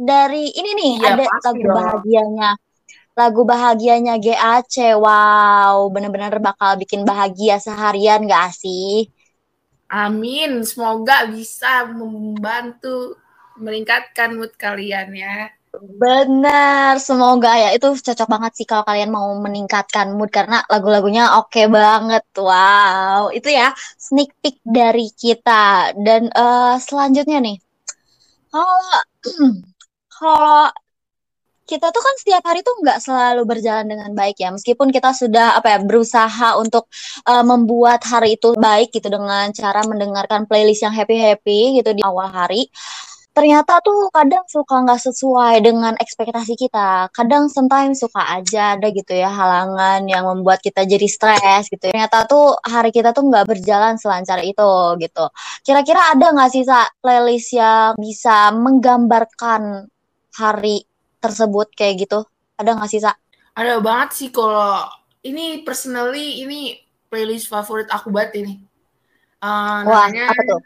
Dari 0.00 0.48
ini 0.56 0.70
nih 0.76 0.92
iya, 1.00 1.08
ada 1.14 1.24
lagu 1.28 1.60
dong. 1.60 1.76
bahagianya. 1.76 2.50
Lagu 3.18 3.42
bahagianya 3.44 4.14
GAC. 4.16 4.96
Wow, 4.96 5.92
bener-bener 5.92 6.40
bakal 6.40 6.80
bikin 6.80 7.04
bahagia 7.04 7.60
seharian 7.60 8.24
gak 8.24 8.56
sih? 8.56 9.12
Amin. 9.90 10.62
Semoga 10.62 11.28
bisa 11.28 11.84
membantu 11.90 13.18
meningkatkan 13.60 14.38
mood 14.38 14.54
kalian 14.56 15.12
ya. 15.12 15.52
Benar, 15.70 16.98
semoga 16.98 17.54
ya 17.54 17.68
itu 17.70 17.86
cocok 17.94 18.26
banget 18.26 18.52
sih 18.58 18.66
kalau 18.66 18.82
kalian 18.82 19.10
mau 19.14 19.30
meningkatkan 19.38 20.18
mood 20.18 20.30
karena 20.34 20.66
lagu-lagunya 20.66 21.38
oke 21.38 21.46
okay 21.54 21.70
banget. 21.70 22.26
Wow, 22.34 23.30
itu 23.30 23.48
ya 23.54 23.70
sneak 23.94 24.34
peek 24.42 24.58
dari 24.66 25.14
kita. 25.14 25.94
Dan 25.94 26.26
uh, 26.34 26.74
selanjutnya 26.74 27.38
nih, 27.38 27.56
kalau 28.50 28.98
kalau 30.18 30.74
kita 31.70 31.86
tuh 31.94 32.02
kan 32.02 32.14
setiap 32.18 32.42
hari 32.42 32.66
tuh 32.66 32.74
nggak 32.82 32.98
selalu 32.98 33.46
berjalan 33.46 33.86
dengan 33.86 34.10
baik 34.10 34.42
ya 34.42 34.50
meskipun 34.50 34.90
kita 34.90 35.14
sudah 35.14 35.54
apa 35.54 35.70
ya 35.70 35.78
berusaha 35.86 36.58
untuk 36.58 36.90
uh, 37.30 37.46
membuat 37.46 38.02
hari 38.02 38.34
itu 38.34 38.58
baik 38.58 38.90
gitu 38.90 39.06
dengan 39.06 39.54
cara 39.54 39.86
mendengarkan 39.86 40.50
playlist 40.50 40.82
yang 40.82 40.90
happy 40.90 41.14
happy 41.14 41.78
gitu 41.78 41.94
di 41.94 42.02
awal 42.02 42.26
hari 42.26 42.66
ternyata 43.40 43.80
tuh 43.80 44.12
kadang 44.12 44.44
suka 44.52 44.84
nggak 44.84 45.00
sesuai 45.00 45.64
dengan 45.64 45.96
ekspektasi 45.96 46.60
kita. 46.60 47.08
Kadang 47.08 47.48
sometimes 47.48 48.04
suka 48.04 48.20
aja 48.36 48.76
ada 48.76 48.92
gitu 48.92 49.16
ya 49.16 49.32
halangan 49.32 50.04
yang 50.04 50.28
membuat 50.28 50.60
kita 50.60 50.84
jadi 50.84 51.08
stres 51.08 51.72
gitu. 51.72 51.88
Ternyata 51.88 52.28
tuh 52.28 52.52
hari 52.60 52.92
kita 52.92 53.16
tuh 53.16 53.24
nggak 53.32 53.48
berjalan 53.48 53.96
selancar 53.96 54.44
itu 54.44 55.00
gitu. 55.00 55.24
Kira-kira 55.64 56.12
ada 56.12 56.36
nggak 56.36 56.52
sih 56.52 56.68
Sa, 56.68 56.84
playlist 57.00 57.56
yang 57.56 57.96
bisa 57.96 58.52
menggambarkan 58.52 59.88
hari 60.36 60.84
tersebut 61.24 61.72
kayak 61.72 62.04
gitu? 62.04 62.20
Ada 62.60 62.76
nggak 62.76 62.90
sih 62.92 63.00
Sa? 63.00 63.16
Ada 63.56 63.80
banget 63.80 64.20
sih 64.20 64.28
kalau 64.28 64.84
ini 65.24 65.64
personally 65.64 66.44
ini 66.44 66.76
playlist 67.08 67.48
favorit 67.48 67.88
aku 67.88 68.12
banget 68.12 68.44
ini. 68.44 68.54
Uh, 69.40 69.80
Wah, 69.88 70.12
namanya 70.12 70.28
apa 70.28 70.42
tuh? 70.44 70.60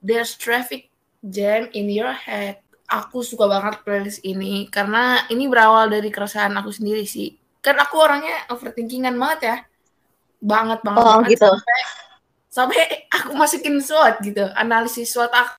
There's 0.00 0.32
Traffic 0.32 0.87
Jam 1.28 1.68
in 1.76 1.92
Your 1.92 2.12
Head. 2.12 2.64
Aku 2.88 3.20
suka 3.20 3.44
banget 3.44 3.84
playlist 3.84 4.24
ini 4.24 4.64
karena 4.72 5.28
ini 5.28 5.44
berawal 5.44 5.92
dari 5.92 6.08
keresahan 6.08 6.56
aku 6.56 6.72
sendiri 6.72 7.04
sih. 7.04 7.36
Kan 7.60 7.76
aku 7.76 8.00
orangnya 8.00 8.48
overthinkingan 8.48 9.12
banget 9.20 9.40
ya. 9.44 9.56
Banget 10.40 10.80
banget. 10.80 11.04
Oh 11.04 11.20
banget. 11.20 11.36
gitu. 11.36 11.52
Sampai, 11.52 11.80
sampai 12.48 12.80
aku 13.12 13.30
masukin 13.36 13.76
SWOT 13.84 14.14
gitu, 14.24 14.44
analisis 14.56 15.12
SWOT 15.12 15.28
aku 15.36 15.58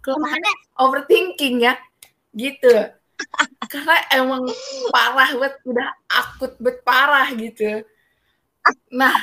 kelemahannya 0.00 0.52
overthinking 0.78 1.66
ya 1.66 1.74
gitu 2.34 2.70
karena 3.70 3.96
emang 4.14 4.42
parah 4.90 5.30
banget 5.34 5.54
udah 5.66 5.88
akut 6.10 6.52
bet 6.58 6.82
parah 6.82 7.30
gitu 7.34 7.82
nah 8.90 9.14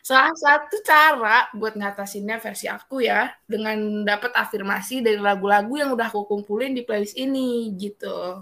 salah 0.00 0.32
satu 0.32 0.80
cara 0.80 1.52
buat 1.52 1.76
ngatasinnya 1.76 2.40
versi 2.40 2.66
aku 2.66 3.04
ya 3.04 3.28
dengan 3.44 4.04
dapat 4.06 4.32
afirmasi 4.32 5.04
dari 5.04 5.20
lagu-lagu 5.20 5.76
yang 5.76 5.92
udah 5.92 6.08
aku 6.08 6.24
kumpulin 6.24 6.72
di 6.72 6.82
playlist 6.82 7.16
ini 7.20 7.72
gitu 7.76 8.40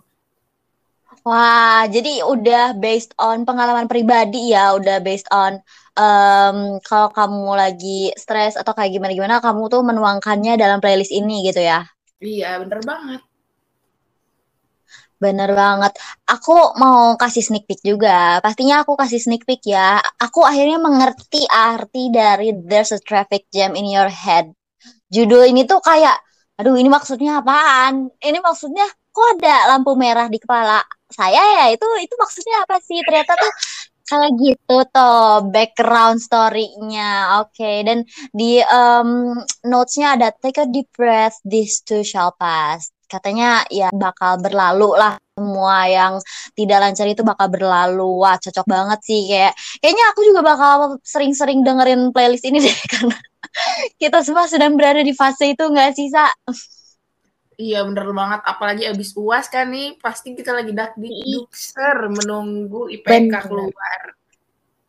Wah, 1.27 1.89
jadi 1.89 2.23
udah 2.25 2.79
based 2.79 3.17
on 3.19 3.43
pengalaman 3.43 3.89
pribadi 3.89 4.55
ya, 4.55 4.77
udah 4.77 5.01
based 5.03 5.27
on 5.33 5.59
um, 5.97 6.79
kalau 6.85 7.09
kamu 7.11 7.59
lagi 7.59 8.13
stres 8.15 8.55
atau 8.55 8.77
kayak 8.77 8.93
gimana-gimana, 8.97 9.41
kamu 9.41 9.73
tuh 9.73 9.83
menuangkannya 9.83 10.61
dalam 10.61 10.79
playlist 10.79 11.11
ini 11.11 11.49
gitu 11.49 11.65
ya? 11.65 11.89
Iya, 12.23 12.61
bener 12.63 12.81
banget. 12.85 13.21
Bener 15.19 15.51
banget. 15.51 15.93
Aku 16.31 16.55
mau 16.79 17.19
kasih 17.19 17.43
sneak 17.43 17.67
peek 17.67 17.83
juga. 17.83 18.39
Pastinya 18.39 18.87
aku 18.87 18.95
kasih 18.95 19.19
sneak 19.19 19.43
peek 19.43 19.67
ya. 19.67 19.99
Aku 20.23 20.47
akhirnya 20.47 20.79
mengerti 20.79 21.43
arti 21.51 22.15
dari 22.15 22.55
There's 22.55 22.95
a 22.95 23.03
Traffic 23.03 23.51
Jam 23.51 23.75
in 23.75 23.91
Your 23.91 24.07
Head. 24.07 24.55
Judul 25.11 25.51
ini 25.51 25.67
tuh 25.67 25.83
kayak, 25.83 26.15
aduh 26.55 26.79
ini 26.79 26.87
maksudnya 26.87 27.43
apaan? 27.43 28.15
Ini 28.23 28.39
maksudnya 28.39 28.87
kok 29.11 29.27
ada 29.43 29.75
lampu 29.75 29.99
merah 29.99 30.31
di 30.31 30.39
kepala 30.39 30.79
saya 31.11 31.43
ya? 31.59 31.65
Itu 31.75 31.87
itu 31.99 32.15
maksudnya 32.15 32.63
apa 32.63 32.79
sih? 32.79 33.03
Ternyata 33.03 33.35
tuh 33.35 33.53
kayak 34.09 34.33
gitu 34.39 34.77
toh 34.95 35.51
background 35.51 36.23
story-nya. 36.23 37.43
Oke, 37.43 37.59
okay. 37.59 37.77
dan 37.83 38.07
di 38.31 38.63
um, 38.71 39.35
notes-nya 39.67 40.15
ada 40.15 40.31
take 40.31 40.63
a 40.63 40.67
deep 40.71 40.87
breath, 40.95 41.43
this 41.43 41.83
too 41.83 42.07
shall 42.07 42.31
pass 42.39 42.95
katanya 43.09 43.65
ya 43.73 43.89
bakal 43.91 44.37
berlalu 44.39 44.95
lah. 44.95 45.17
Semua 45.39 45.87
yang 45.87 46.13
tidak 46.53 46.79
lancar 46.83 47.07
itu 47.09 47.23
bakal 47.25 47.49
berlalu. 47.49 48.23
Wah 48.23 48.37
cocok 48.37 48.67
banget 48.69 49.01
sih 49.03 49.27
kayak 49.27 49.57
kayaknya 49.81 50.05
aku 50.13 50.21
juga 50.29 50.41
bakal 50.45 51.01
sering-sering 51.03 51.65
dengerin 51.65 52.13
playlist 52.13 52.45
ini 52.45 52.61
deh 52.69 52.79
karena 52.87 53.17
kita 53.97 54.21
semua 54.23 54.45
sedang 54.45 54.77
berada 54.77 55.01
di 55.01 55.17
fase 55.17 55.57
itu 55.57 55.65
nggak 55.65 55.91
sih 55.97 56.13
sa? 56.13 56.29
Iya 57.59 57.83
bener 57.83 58.15
banget, 58.15 58.41
apalagi 58.47 58.87
abis 58.87 59.19
uas 59.19 59.51
kan 59.51 59.67
nih, 59.67 59.99
pasti 59.99 60.31
kita 60.31 60.55
lagi 60.55 60.71
dak 60.71 60.95
di 60.95 61.11
menunggu 62.07 62.87
IPK 62.87 63.11
Bener. 63.11 63.43
keluar. 63.43 64.01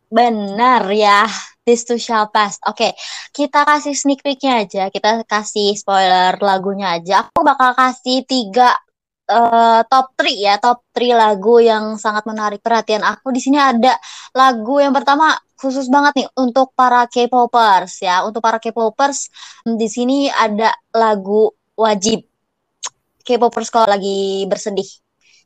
Benar 0.06 0.82
ya, 0.94 1.26
this 1.70 1.86
too 1.86 1.94
shall 2.02 2.26
pass. 2.34 2.58
Oke, 2.66 2.90
okay, 2.90 2.92
kita 3.30 3.62
kasih 3.62 3.94
sneak 3.94 4.26
peeknya 4.26 4.66
aja, 4.66 4.82
kita 4.90 5.22
kasih 5.22 5.78
spoiler 5.78 6.34
lagunya 6.42 6.98
aja. 6.98 7.30
Aku 7.30 7.46
bakal 7.46 7.78
kasih 7.78 8.26
tiga 8.26 8.74
uh, 9.30 9.86
top 9.86 10.18
3 10.18 10.34
ya, 10.34 10.54
top 10.58 10.82
3 10.90 11.14
lagu 11.14 11.62
yang 11.62 11.94
sangat 11.94 12.26
menarik 12.26 12.58
perhatian 12.58 13.06
aku. 13.06 13.30
Di 13.30 13.38
sini 13.38 13.62
ada 13.62 13.94
lagu 14.34 14.82
yang 14.82 14.90
pertama 14.90 15.38
khusus 15.54 15.86
banget 15.86 16.26
nih 16.26 16.28
untuk 16.34 16.74
para 16.74 17.06
K-popers 17.06 18.02
ya. 18.02 18.26
Untuk 18.26 18.42
para 18.42 18.58
K-popers 18.58 19.30
di 19.62 19.86
sini 19.86 20.26
ada 20.26 20.74
lagu 20.90 21.54
wajib 21.78 22.26
K-popers 23.22 23.70
kalau 23.70 23.86
lagi 23.86 24.42
bersedih, 24.50 24.90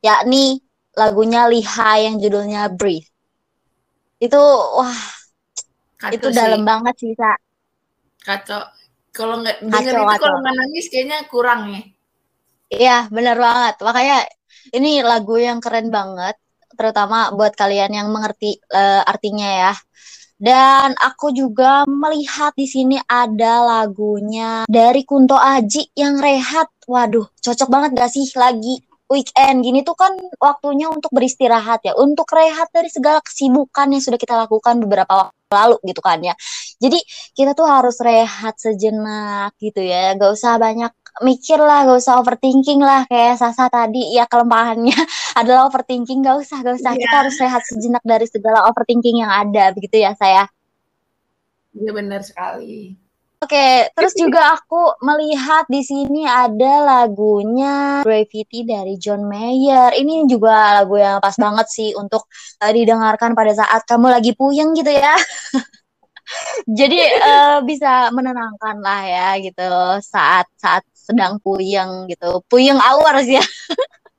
yakni 0.00 0.64
lagunya 0.97 1.45
Liha 1.50 2.09
yang 2.09 2.16
judulnya 2.16 2.73
Breathe 2.73 3.14
itu 4.25 4.40
wah 4.78 5.00
Kacau 6.08 6.16
itu 6.16 6.26
sih. 6.28 6.37
dalam 6.37 6.62
banget 6.62 6.94
sih 7.00 7.12
sa. 7.16 7.32
Kacau. 8.20 8.62
Kalau 9.14 9.40
nggak 9.40 9.62
denger 9.62 9.94
itu 9.94 10.18
kalau 10.18 10.38
nggak 10.42 10.56
nangis 10.58 10.87
kayaknya 10.90 11.18
kurang 11.30 11.70
ya 11.70 11.82
iya 12.73 13.06
benar 13.11 13.37
banget. 13.38 13.75
Makanya 13.82 14.18
ini 14.75 15.00
lagu 15.04 15.37
yang 15.38 15.58
keren 15.62 15.88
banget 15.92 16.37
terutama 16.75 17.30
buat 17.30 17.54
kalian 17.54 17.94
yang 17.94 18.08
mengerti 18.11 18.58
uh, 18.73 19.02
artinya 19.06 19.70
ya. 19.70 19.75
Dan 20.34 20.99
aku 20.99 21.30
juga 21.30 21.87
melihat 21.87 22.52
di 22.58 22.66
sini 22.66 22.99
ada 23.06 23.62
lagunya 23.64 24.66
dari 24.66 25.06
Kunto 25.06 25.38
Aji 25.38 25.94
yang 25.94 26.18
rehat. 26.18 26.68
Waduh, 26.84 27.30
cocok 27.40 27.68
banget 27.70 27.90
gak 27.96 28.12
sih 28.12 28.26
lagi 28.34 28.82
weekend? 29.08 29.62
Gini 29.62 29.87
tuh 29.87 29.94
kan 29.94 30.12
waktunya 30.42 30.90
untuk 30.90 31.14
beristirahat 31.14 31.87
ya, 31.87 31.94
untuk 31.96 32.28
rehat 32.34 32.68
dari 32.75 32.90
segala 32.90 33.23
kesibukan 33.23 33.94
yang 33.94 34.02
sudah 34.02 34.18
kita 34.20 34.34
lakukan 34.37 34.82
beberapa 34.82 35.30
waktu 35.30 35.43
lalu 35.54 35.78
gitu 35.87 36.02
kan 36.02 36.18
ya. 36.18 36.34
Jadi 36.82 36.99
kita 37.38 37.54
tuh 37.54 37.70
harus 37.70 37.96
rehat 38.02 38.58
sejenak 38.58 39.54
gitu 39.62 39.78
ya, 39.87 40.18
gak 40.18 40.34
usah 40.34 40.58
banyak 40.58 40.90
mikir 41.23 41.62
lah, 41.62 41.87
gak 41.87 41.99
usah 42.02 42.18
overthinking 42.18 42.82
lah 42.82 43.06
kayak 43.06 43.38
Sasa 43.38 43.70
tadi 43.70 44.18
ya 44.18 44.26
kelemahannya 44.26 44.99
adalah 45.40 45.70
overthinking, 45.70 46.26
gak 46.26 46.42
usah, 46.42 46.58
gak 46.66 46.75
usah. 46.82 46.99
Yeah. 46.99 47.06
Kita 47.06 47.14
harus 47.23 47.37
rehat 47.38 47.62
sejenak 47.70 48.02
dari 48.02 48.26
segala 48.26 48.66
overthinking 48.66 49.23
yang 49.23 49.30
ada 49.30 49.70
begitu 49.70 50.02
ya 50.02 50.18
saya. 50.18 50.50
Iya 51.75 51.90
benar 51.94 52.23
sekali. 52.26 53.03
Oke, 53.44 53.92
terus 53.92 54.16
juga 54.16 54.56
aku 54.56 54.96
melihat 55.04 55.68
di 55.68 55.84
sini 55.84 56.24
ada 56.24 56.80
lagunya 56.80 58.00
Gravity 58.00 58.64
dari 58.64 58.96
John 58.96 59.28
Mayer. 59.28 59.92
Ini 60.00 60.24
juga 60.24 60.80
lagu 60.80 60.96
yang 60.96 61.20
pas 61.20 61.36
banget 61.36 61.68
sih 61.68 61.92
untuk 61.92 62.24
uh, 62.64 62.72
didengarkan 62.72 63.36
pada 63.36 63.52
saat 63.52 63.84
kamu 63.84 64.16
lagi 64.16 64.32
puyeng 64.32 64.72
gitu 64.72 64.88
ya. 64.88 65.12
Jadi 66.78 66.96
uh, 67.20 67.60
bisa 67.68 68.08
menenangkan 68.16 68.80
lah 68.80 69.02
ya 69.04 69.28
gitu 69.44 69.68
saat 70.00 70.48
saat 70.56 70.80
sedang 70.96 71.36
puyeng 71.44 72.08
gitu. 72.08 72.40
Puyeng 72.48 72.80
hours 72.80 73.28
ya. 73.28 73.44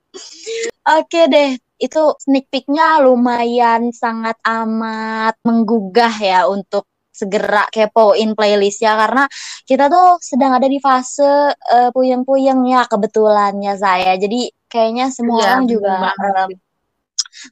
Oke 1.02 1.26
deh, 1.26 1.58
itu 1.82 2.02
sneak 2.22 2.46
peeknya 2.46 3.02
lumayan 3.02 3.90
sangat 3.90 4.38
amat 4.46 5.34
menggugah 5.42 6.14
ya 6.14 6.46
untuk 6.46 6.86
segera 7.16 7.64
kepoin 7.72 8.36
playlistnya 8.36 8.92
karena 9.00 9.24
kita 9.64 9.88
tuh 9.88 10.20
sedang 10.20 10.52
ada 10.60 10.68
di 10.68 10.76
fase 10.76 11.24
uh, 11.56 11.90
puyeng-puyeng 11.96 12.68
ya 12.68 12.84
kebetulannya 12.84 13.72
saya. 13.80 14.20
Jadi 14.20 14.52
kayaknya 14.68 15.08
semua 15.08 15.40
iya, 15.40 15.46
orang 15.56 15.64
juga 15.64 16.12
uh, 16.12 16.48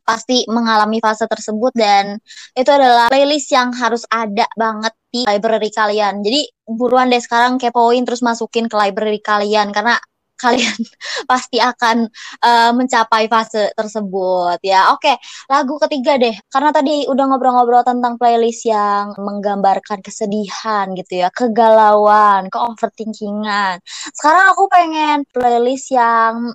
pasti 0.05 0.45
mengalami 0.49 1.01
fase 1.01 1.25
tersebut 1.29 1.73
dan 1.77 2.17
itu 2.57 2.71
adalah 2.73 3.09
playlist 3.13 3.53
yang 3.53 3.73
harus 3.73 4.05
ada 4.09 4.49
banget 4.57 4.93
di 5.09 5.25
library 5.25 5.71
kalian. 5.73 6.21
Jadi 6.21 6.49
buruan 6.69 7.13
deh 7.13 7.21
sekarang 7.21 7.61
kepoin 7.61 8.05
terus 8.05 8.25
masukin 8.25 8.69
ke 8.69 8.77
library 8.77 9.21
kalian 9.21 9.73
karena 9.73 9.97
kalian 10.45 10.77
pasti 11.31 11.57
akan 11.57 12.05
uh, 12.45 12.71
mencapai 12.77 13.25
fase 13.33 13.73
tersebut 13.73 14.61
ya. 14.61 14.93
Oke, 14.93 15.17
lagu 15.49 15.81
ketiga 15.89 16.21
deh. 16.21 16.37
Karena 16.53 16.71
tadi 16.71 17.09
udah 17.09 17.25
ngobrol-ngobrol 17.33 17.81
tentang 17.81 18.21
playlist 18.21 18.69
yang 18.69 19.17
menggambarkan 19.17 20.05
kesedihan 20.05 20.93
gitu 20.93 21.25
ya, 21.25 21.29
kegalauan, 21.33 22.53
ke-overthinkingan. 22.53 23.81
Sekarang 24.13 24.53
aku 24.53 24.69
pengen 24.69 25.25
playlist 25.33 25.89
yang 25.97 26.53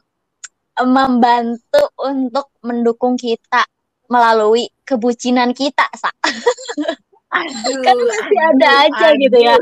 membantu 0.80 1.92
untuk 2.00 2.54
mendukung 2.64 3.18
kita 3.20 3.66
melalui 4.10 4.70
kebucinan 4.88 5.52
kita, 5.52 5.86
Sa. 5.98 6.10
Aduh, 7.30 7.78
kan 7.86 7.94
masih 7.94 8.40
ada 8.42 8.70
aduh, 8.74 8.86
aja 8.90 9.08
aduh. 9.14 9.22
gitu 9.22 9.38
ya 9.38 9.56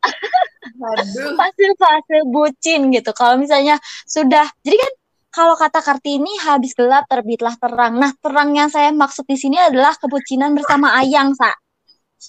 fase-fase 1.38 2.18
bucin 2.28 2.92
gitu. 2.92 3.10
Kalau 3.16 3.40
misalnya 3.40 3.80
sudah, 4.04 4.44
jadi 4.60 4.76
kan 4.76 4.92
kalau 5.30 5.54
kata 5.54 5.78
Kartini 5.78 6.30
habis 6.42 6.74
gelap 6.74 7.06
terbitlah 7.06 7.54
terang. 7.54 7.96
Nah, 8.02 8.10
terang 8.18 8.50
yang 8.52 8.66
saya 8.66 8.90
maksud 8.90 9.24
di 9.30 9.38
sini 9.38 9.56
adalah 9.62 9.94
kebucinan 9.94 10.58
bersama 10.58 10.98
Ayang, 10.98 11.32
Sa. 11.38 11.54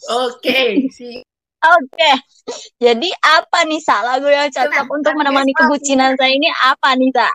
Oke, 0.08 0.40
okay, 0.40 0.68
Oke. 0.88 1.28
Okay. 1.62 2.16
Jadi 2.78 3.10
apa 3.22 3.66
nih, 3.66 3.82
Sa? 3.82 4.06
Lagu 4.06 4.30
yang 4.30 4.50
cocok 4.54 4.88
untuk 4.90 5.14
menemani 5.18 5.54
kebucinan 5.54 6.14
saya 6.14 6.32
ini 6.34 6.50
apa 6.50 6.94
nih, 6.94 7.10
Sa? 7.10 7.30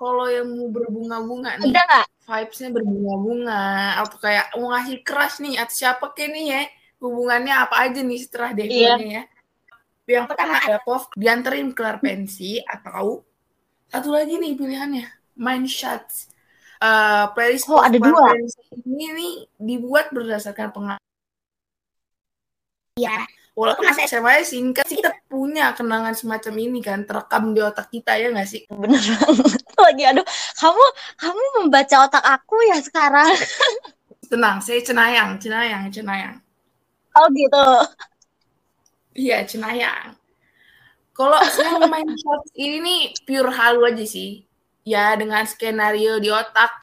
Kalau 0.00 0.26
yang 0.32 0.48
mau 0.48 0.72
berbunga-bunga 0.72 1.60
nih. 1.60 1.72
Ada 1.72 1.80
nggak? 1.84 2.06
Vibes-nya 2.24 2.68
berbunga-bunga. 2.72 3.64
Atau 4.00 4.16
kayak 4.16 4.46
mau 4.56 4.72
ngasih 4.72 4.96
keras 5.04 5.44
nih. 5.44 5.60
Atau 5.60 5.74
siapa 5.76 6.04
kayak 6.16 6.30
nih 6.32 6.44
ya? 6.48 6.62
Hubungannya 7.00 7.54
apa 7.56 7.88
aja 7.88 8.00
nih 8.04 8.20
setelah 8.20 8.50
demonya 8.52 8.96
iya. 9.00 9.22
ya. 9.24 9.24
Yang 10.10 10.26
pertama 10.34 10.58
ada 10.60 10.78
POV 10.82 11.02
dianterin 11.16 11.68
kelar 11.72 11.98
pensi 12.02 12.60
atau 12.60 13.24
satu 13.90 14.14
lagi 14.14 14.38
nih 14.38 14.54
pilihannya 14.54 15.06
Mind 15.34 15.66
Shots. 15.66 16.30
Uh, 16.80 17.28
playlist 17.36 17.68
oh, 17.68 17.76
ada 17.76 18.00
dua. 18.00 18.32
ini 18.88 19.12
nih 19.12 19.32
dibuat 19.60 20.08
berdasarkan 20.16 20.72
pengalaman. 20.72 21.08
Ya, 22.96 23.28
walaupun 23.52 23.84
masa 23.84 24.08
SMA 24.08 24.40
singkat 24.48 24.88
sih 24.88 24.96
kita 24.96 25.12
punya 25.28 25.76
kenangan 25.76 26.16
semacam 26.16 26.54
ini 26.56 26.80
kan 26.80 27.04
terekam 27.04 27.52
di 27.52 27.60
otak 27.60 27.92
kita 27.92 28.16
ya 28.16 28.32
nggak 28.32 28.48
sih? 28.48 28.64
Bener 28.72 28.96
banget. 28.96 29.60
Lagi 29.84 30.04
aduh, 30.08 30.26
kamu 30.56 30.84
kamu 31.20 31.42
membaca 31.60 31.96
otak 32.08 32.24
aku 32.24 32.56
ya 32.64 32.80
sekarang. 32.80 33.28
Tenang, 34.30 34.62
saya 34.64 34.80
cenayang, 34.80 35.36
cenayang, 35.36 35.90
cenayang. 35.92 36.40
Oh 37.20 37.28
gitu. 37.36 37.66
Iya, 39.12 39.44
Cenayang. 39.44 40.16
Kalau 41.12 41.36
yang 41.36 41.84
main 41.92 42.08
shots 42.24 42.48
ini 42.56 42.80
nih 42.80 43.00
pure 43.28 43.52
halu 43.52 43.84
aja 43.84 44.04
sih. 44.08 44.48
Ya 44.88 45.12
dengan 45.20 45.44
skenario 45.44 46.16
di 46.16 46.32
otak. 46.32 46.80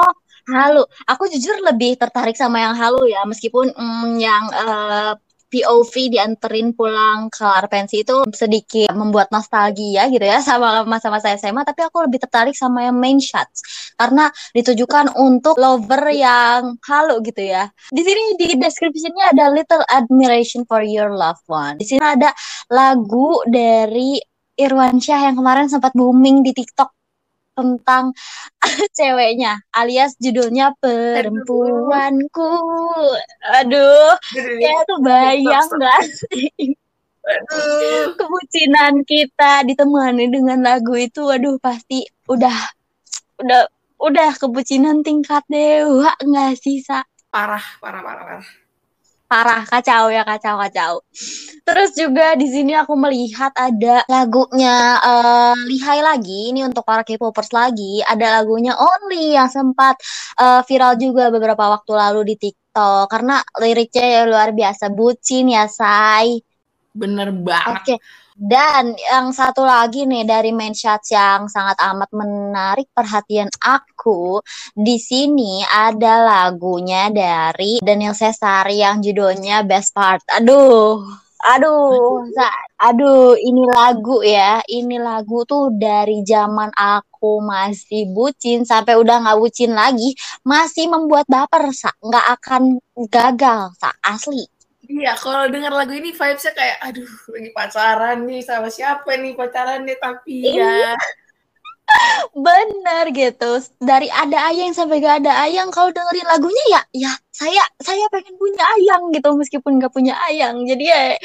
Oh, 0.00 0.14
halu. 0.48 0.88
Aku 1.04 1.28
jujur 1.28 1.60
lebih 1.60 2.00
tertarik 2.00 2.32
sama 2.32 2.64
yang 2.64 2.72
halu 2.72 3.04
ya, 3.04 3.28
meskipun 3.28 3.76
mm, 3.76 4.08
yang 4.16 4.44
uh, 4.56 5.12
POV 5.52 6.16
dianterin 6.16 6.72
pulang 6.72 7.28
ke 7.28 7.44
Arpensi 7.44 8.00
itu 8.00 8.24
sedikit 8.32 8.88
membuat 8.96 9.28
nostalgia 9.28 10.08
gitu 10.08 10.24
ya 10.24 10.40
sama 10.40 10.80
masa-masa 10.88 11.36
SMA 11.36 11.60
tapi 11.68 11.84
aku 11.84 12.08
lebih 12.08 12.24
tertarik 12.24 12.56
sama 12.56 12.88
yang 12.88 12.96
main 12.96 13.20
shots 13.20 13.60
karena 14.00 14.32
ditujukan 14.56 15.12
untuk 15.20 15.60
lover 15.60 16.08
yang 16.16 16.80
halu 16.88 17.20
gitu 17.20 17.44
ya. 17.44 17.68
Di 17.92 18.00
sini 18.00 18.40
di 18.40 18.56
description-nya 18.56 19.36
ada 19.36 19.52
little 19.52 19.84
admiration 19.92 20.64
for 20.64 20.80
your 20.80 21.12
loved 21.12 21.44
one. 21.46 21.76
Di 21.76 21.84
sini 21.84 22.00
ada 22.00 22.32
lagu 22.72 23.44
dari 23.44 24.16
Irwan 24.56 25.00
Syah 25.00 25.32
yang 25.32 25.36
kemarin 25.36 25.68
sempat 25.68 25.92
booming 25.92 26.44
di 26.44 26.52
TikTok 26.56 27.01
tentang 27.52 28.12
ceweknya 28.96 29.60
alias 29.72 30.16
judulnya 30.18 30.72
perempuanku. 30.80 32.52
Aduh 33.62 34.16
ya 34.60 34.76
tuh 34.88 34.98
bayang 35.04 35.68
gak 35.78 36.02
sih? 36.08 36.76
Kebucinan 38.18 39.06
kita 39.06 39.62
ditemani 39.62 40.26
dengan 40.32 40.64
lagu 40.64 40.98
itu 40.98 41.28
aduh 41.30 41.56
pasti 41.62 42.02
udah 42.26 42.56
udah 43.38 43.62
udah 44.02 44.30
kebucinan 44.34 45.06
tingkat 45.06 45.46
dewa 45.46 46.10
nggak 46.18 46.58
sih 46.58 46.82
sa? 46.82 47.06
Parah 47.30 47.62
parah 47.78 48.02
parah 48.02 48.24
parah 48.26 48.61
parah 49.32 49.64
kacau 49.64 50.12
ya 50.12 50.28
kacau 50.28 50.60
kacau. 50.60 50.92
Terus 51.64 51.96
juga 51.96 52.36
di 52.36 52.44
sini 52.52 52.76
aku 52.76 52.92
melihat 53.00 53.48
ada 53.56 54.04
lagunya 54.04 55.00
uh, 55.00 55.56
lihai 55.56 56.04
lagi 56.04 56.52
ini 56.52 56.60
untuk 56.68 56.84
para 56.84 57.00
K-popers 57.00 57.48
lagi. 57.56 58.04
Ada 58.04 58.44
lagunya 58.44 58.76
Only 58.76 59.32
yang 59.32 59.48
sempat 59.48 59.96
uh, 60.36 60.60
viral 60.68 61.00
juga 61.00 61.32
beberapa 61.32 61.64
waktu 61.72 61.92
lalu 61.96 62.20
di 62.28 62.44
TikTok. 62.44 63.08
Karena 63.08 63.40
liriknya 63.56 64.04
ya 64.04 64.22
luar 64.28 64.52
biasa 64.52 64.92
bucin 64.92 65.48
ya 65.48 65.64
say. 65.64 66.36
Bener 66.92 67.32
banget. 67.32 67.72
Oke. 67.72 67.84
okay. 67.88 67.98
Dan 68.36 68.96
yang 68.96 69.30
satu 69.30 69.62
lagi 69.62 70.08
nih 70.08 70.24
dari 70.24 70.50
main 70.56 70.72
shots 70.72 71.12
yang 71.12 71.46
sangat 71.52 71.76
amat 71.80 72.10
menarik 72.16 72.88
perhatian 72.96 73.48
aku, 73.60 74.40
di 74.72 74.96
sini 74.96 75.60
ada 75.64 76.24
lagunya 76.24 77.12
dari 77.12 77.78
Daniel 77.84 78.16
Cesar 78.16 78.68
yang 78.72 79.04
judulnya 79.04 79.64
Best 79.68 79.92
Part. 79.92 80.24
Aduh, 80.32 81.04
aduh, 81.42 82.24
aduh, 82.80 83.34
ini 83.36 83.62
lagu 83.68 84.22
ya, 84.22 84.62
ini 84.70 84.96
lagu 84.96 85.42
tuh 85.44 85.74
dari 85.74 86.22
zaman 86.22 86.70
aku 86.72 87.42
masih 87.42 88.10
bucin 88.14 88.62
sampai 88.62 88.94
udah 88.98 89.22
nggak 89.22 89.38
bucin 89.38 89.72
lagi, 89.74 90.14
masih 90.46 90.88
membuat 90.88 91.26
baper, 91.28 91.68
nggak 92.02 92.26
akan 92.40 92.62
gagal, 93.10 93.74
sa 93.80 93.90
asli. 94.02 94.51
Iya, 94.92 95.16
kalau 95.16 95.48
dengar 95.48 95.72
lagu 95.72 95.96
ini 95.96 96.12
vibesnya 96.12 96.52
kayak, 96.52 96.78
aduh, 96.84 97.08
lagi 97.32 97.50
pacaran 97.56 98.28
nih 98.28 98.44
sama 98.44 98.68
siapa 98.68 99.16
nih 99.16 99.32
pacaran 99.32 99.88
nih 99.88 99.96
tapi 99.96 100.52
ya. 100.52 100.92
Bener 102.36 103.08
gitu. 103.16 103.60
Dari 103.80 104.12
ada 104.12 104.52
ayang 104.52 104.76
sampai 104.76 105.00
gak 105.00 105.24
ada 105.24 105.48
ayang, 105.48 105.72
kalau 105.72 105.88
dengerin 105.88 106.28
lagunya 106.28 106.64
ya, 106.68 106.82
ya 107.08 107.12
saya 107.32 107.64
saya 107.80 108.04
pengen 108.12 108.36
punya 108.36 108.60
ayang 108.76 109.08
gitu 109.16 109.32
meskipun 109.32 109.80
gak 109.80 109.92
punya 109.96 110.12
ayang. 110.28 110.60
Jadi 110.68 110.84
ya 110.84 111.16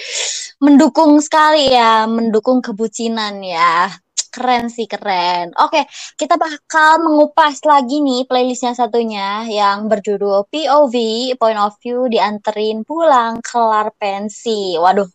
mendukung 0.63 1.19
sekali 1.19 1.75
ya, 1.75 2.07
mendukung 2.07 2.63
kebucinan 2.63 3.43
ya 3.43 3.91
keren 4.37 4.69
sih 4.69 4.85
keren. 4.85 5.49
Oke, 5.57 5.89
kita 6.13 6.37
bakal 6.37 7.01
mengupas 7.01 7.57
lagi 7.65 8.05
nih 8.05 8.29
playlistnya 8.29 8.77
satunya 8.77 9.49
yang 9.49 9.89
berjudul 9.89 10.45
POV 10.53 10.95
Point 11.41 11.57
of 11.57 11.73
View 11.81 12.05
dianterin 12.05 12.85
pulang 12.85 13.41
kelar 13.41 13.89
pensi. 13.97 14.77
Waduh, 14.77 15.09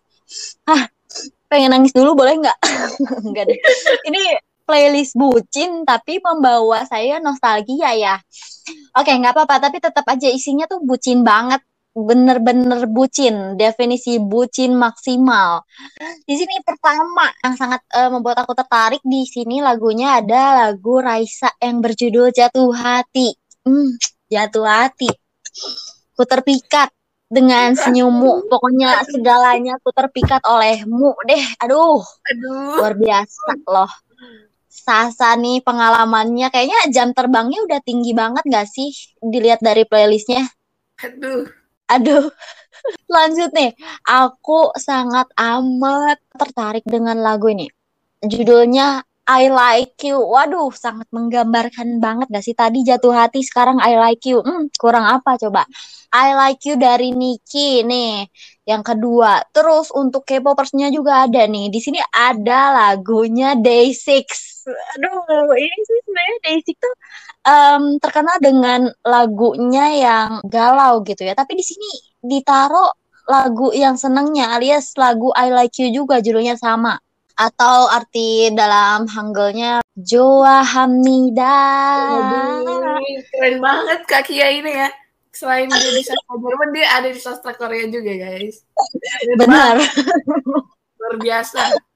ah 0.67 0.83
pengen 1.47 1.71
nangis 1.71 1.95
dulu 1.95 2.19
boleh 2.19 2.43
nggak? 2.43 2.59
Enggak 3.31 3.45
deh. 3.47 3.59
Ini 4.11 4.23
playlist 4.67 5.15
bucin 5.15 5.87
tapi 5.87 6.19
membawa 6.19 6.83
saya 6.83 7.23
nostalgia 7.23 7.95
ya. 7.95 8.19
Oke, 8.99 9.15
nggak 9.15 9.35
apa-apa, 9.39 9.71
tapi 9.71 9.79
tetap 9.79 10.07
aja 10.11 10.27
isinya 10.27 10.67
tuh 10.67 10.83
bucin 10.83 11.23
banget 11.23 11.63
bener-bener 11.93 12.89
bucin, 12.89 13.61
definisi 13.61 14.17
bucin 14.17 14.73
maksimal. 14.73 15.61
Di 16.25 16.35
sini 16.41 16.65
pertama 16.65 17.29
yang 17.45 17.55
sangat 17.55 17.85
uh, 17.93 18.09
membuat 18.09 18.43
aku 18.45 18.57
tertarik 18.57 19.05
di 19.05 19.29
sini 19.29 19.61
lagunya 19.61 20.17
ada 20.25 20.67
lagu 20.67 20.99
Raisa 21.05 21.53
yang 21.61 21.85
berjudul 21.85 22.33
Jatuh 22.33 22.73
Hati. 22.73 23.37
Hmm, 23.63 23.95
jatuh 24.27 24.67
hati. 24.67 25.07
Ku 26.19 26.27
terpikat 26.27 26.91
dengan 27.31 27.79
senyummu. 27.79 28.51
Pokoknya 28.51 29.07
segalanya 29.07 29.79
ku 29.79 29.95
terpikat 29.95 30.43
olehmu 30.43 31.15
deh. 31.29 31.45
Aduh. 31.63 32.03
Aduh. 32.03 32.83
Luar 32.83 32.99
biasa 32.99 33.55
loh. 33.71 33.93
Sasa 34.67 35.39
nih 35.39 35.63
pengalamannya 35.63 36.51
kayaknya 36.51 36.91
jam 36.91 37.15
terbangnya 37.15 37.63
udah 37.63 37.79
tinggi 37.87 38.11
banget 38.19 38.43
gak 38.51 38.67
sih 38.67 38.91
dilihat 39.23 39.63
dari 39.63 39.87
playlistnya? 39.87 40.43
Aduh 41.07 41.62
Aduh, 41.93 42.27
lanjut 43.15 43.51
nih. 43.53 43.71
Aku 44.09 44.73
sangat 44.79 45.29
amat 45.37 46.19
tertarik 46.35 46.85
dengan 46.89 47.21
lagu 47.21 47.51
ini. 47.53 47.69
Judulnya 48.23 49.03
I 49.29 49.47
Like 49.49 50.03
You. 50.03 50.19
Waduh, 50.19 50.75
sangat 50.75 51.07
menggambarkan 51.15 52.03
banget 52.03 52.27
gak 52.31 52.43
sih? 52.43 52.55
Tadi 52.59 52.83
jatuh 52.83 53.15
hati, 53.15 53.47
sekarang 53.47 53.79
I 53.79 53.95
Like 53.95 54.25
You. 54.27 54.43
Hmm, 54.43 54.67
kurang 54.75 55.07
apa 55.07 55.39
coba? 55.39 55.63
I 56.11 56.35
Like 56.35 56.63
You 56.67 56.75
dari 56.75 57.15
Niki 57.15 57.87
nih. 57.87 58.27
Yang 58.67 58.83
kedua, 58.95 59.43
terus 59.55 59.95
untuk 59.95 60.27
K-popersnya 60.27 60.91
juga 60.91 61.27
ada 61.27 61.47
nih. 61.47 61.71
Di 61.71 61.79
sini 61.79 61.99
ada 62.11 62.75
lagunya 62.75 63.55
Day 63.55 63.95
Six. 63.95 64.63
Aduh, 64.99 65.55
ini 65.55 65.79
sih 65.87 65.99
sebenarnya 66.07 66.37
Day 66.43 66.59
Six 66.67 66.77
tuh 66.83 66.95
um, 67.47 67.83
terkenal 68.03 68.37
dengan 68.43 68.81
lagunya 69.07 69.87
yang 70.03 70.29
galau 70.47 71.03
gitu 71.07 71.23
ya. 71.23 71.35
Tapi 71.39 71.59
di 71.59 71.65
sini 71.67 71.91
ditaruh 72.23 72.91
lagu 73.31 73.71
yang 73.71 73.95
senangnya 73.95 74.59
alias 74.59 74.99
lagu 74.99 75.31
I 75.39 75.55
Like 75.55 75.79
You 75.79 75.95
juga 75.95 76.19
judulnya 76.19 76.59
sama 76.59 76.99
atau 77.43 77.91
arti 77.91 78.55
dalam 78.55 79.11
hanggelnya 79.11 79.83
Joa 79.99 80.63
Hamida. 80.63 81.59
keren 83.35 83.59
banget 83.59 84.01
Kak 84.07 84.31
Kia 84.31 84.49
ini 84.55 84.71
ya. 84.71 84.89
Selain 85.33 85.67
dia 85.67 85.91
bisa 85.97 86.13
Jerman, 86.29 86.71
dia 86.77 86.87
ada 86.93 87.09
di 87.09 87.19
sastra 87.19 87.57
Korea 87.57 87.89
juga 87.89 88.15
guys. 88.15 88.63
Benar. 89.41 89.81
Luar 91.01 91.17
biasa. 91.19 91.92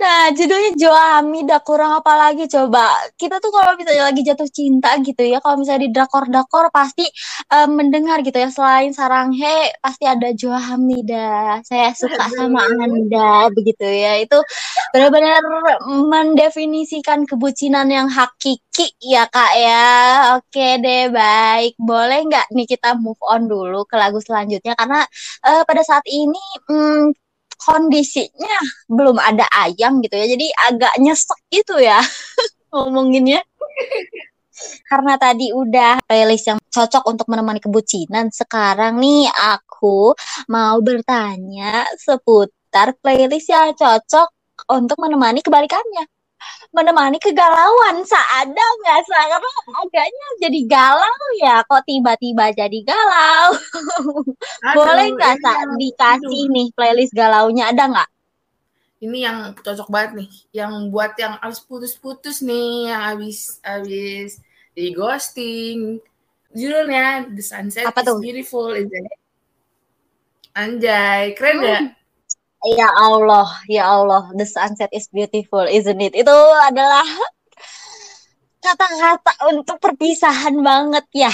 Nah, 0.00 0.32
judulnya 0.32 0.72
Joa 0.80 1.20
Hamida 1.20 1.60
kurang 1.60 1.92
apa 2.00 2.12
lagi 2.16 2.48
coba. 2.48 2.88
Kita 3.20 3.36
tuh 3.36 3.52
kalau 3.52 3.76
misalnya 3.76 4.08
lagi 4.08 4.24
jatuh 4.24 4.48
cinta 4.48 4.96
gitu 5.04 5.22
ya, 5.28 5.38
kalau 5.44 5.60
misalnya 5.60 5.86
di 5.86 5.90
drakor-drakor 5.92 6.72
pasti 6.72 7.04
um, 7.52 7.76
mendengar 7.76 8.24
gitu 8.24 8.34
ya 8.34 8.48
selain 8.48 8.96
Saranghe 8.96 9.76
pasti 9.84 10.08
ada 10.08 10.32
Joa 10.32 10.56
Hamida. 10.56 11.60
Saya 11.68 11.92
suka 11.92 12.24
sama 12.32 12.64
Anda 12.80 13.52
begitu 13.52 13.84
ya. 13.84 14.18
Itu 14.24 14.40
benar-benar 14.96 15.44
mendefinisikan 15.84 17.28
kebucinan 17.28 17.86
yang 17.92 18.08
hakiki 18.08 18.96
ya 19.04 19.28
Kak 19.28 19.52
ya. 19.60 19.84
Oke 20.40 20.80
deh, 20.80 21.12
baik. 21.12 21.76
Boleh 21.76 22.24
nggak 22.24 22.48
nih 22.56 22.66
kita 22.66 22.96
move 22.96 23.20
on 23.20 23.44
dulu 23.46 23.84
ke 23.84 24.00
lagu 24.00 24.16
selanjutnya 24.24 24.72
karena 24.74 25.04
uh, 25.44 25.62
pada 25.68 25.84
saat 25.84 26.02
ini 26.08 26.40
hmm, 26.66 27.21
kondisinya 27.62 28.58
belum 28.90 29.16
ada 29.22 29.46
ayam 29.54 30.02
gitu 30.02 30.14
ya. 30.18 30.26
Jadi 30.26 30.46
agak 30.68 30.94
nyesek 30.98 31.40
gitu 31.54 31.78
ya 31.78 32.02
ngomonginnya. 32.74 33.40
Karena 34.86 35.18
tadi 35.18 35.50
udah 35.50 36.04
playlist 36.06 36.46
yang 36.46 36.60
cocok 36.70 37.02
untuk 37.08 37.26
menemani 37.26 37.58
kebucinan 37.58 38.30
sekarang 38.30 39.00
nih 39.00 39.26
aku 39.32 40.14
mau 40.52 40.78
bertanya 40.78 41.88
seputar 41.98 42.94
playlist 43.02 43.48
yang 43.50 43.74
cocok 43.74 44.28
untuk 44.70 44.96
menemani 45.02 45.42
kebalikannya 45.42 46.06
menemani 46.72 47.18
kegalauan 47.20 48.02
ada 48.42 48.64
nggak 48.80 48.98
karena 49.08 49.50
agaknya 49.82 50.26
jadi 50.40 50.60
galau 50.66 51.24
ya 51.42 51.60
kok 51.68 51.84
tiba-tiba 51.84 52.50
jadi 52.56 52.78
galau 52.86 53.56
boleh 54.76 55.06
nggak 55.12 55.36
sa 55.44 55.52
dikasih 55.76 56.42
nih 56.48 56.68
playlist 56.72 57.12
galaunya 57.12 57.68
ada 57.68 57.90
nggak 57.92 58.08
ini 59.02 59.26
yang 59.26 59.52
cocok 59.58 59.88
banget 59.90 60.10
nih 60.24 60.30
yang 60.62 60.72
buat 60.94 61.18
yang 61.18 61.34
habis 61.42 61.60
putus-putus 61.60 62.40
nih 62.40 62.94
yang 62.94 63.02
habis 63.02 63.58
habis 63.66 64.38
di 64.72 64.94
ghosting 64.96 66.00
judulnya 66.52 67.28
The 67.32 67.42
Sunset 67.42 67.84
Apa 67.88 68.04
is 68.04 68.06
tuh? 68.06 68.18
Beautiful 68.20 68.76
is 68.76 68.88
it? 68.88 69.12
Anjay, 70.52 71.32
keren 71.32 71.64
hmm. 71.64 71.88
Ya? 72.64 72.88
Allah, 72.94 73.48
ya 73.66 73.84
Allah, 73.90 74.30
the 74.38 74.46
sunset 74.46 74.88
is 74.94 75.10
beautiful, 75.10 75.66
isn't 75.66 75.98
it? 75.98 76.14
Itu 76.14 76.36
adalah 76.66 77.04
kata-kata 78.62 79.32
untuk 79.50 79.82
perpisahan 79.82 80.54
banget 80.62 81.06
ya. 81.12 81.32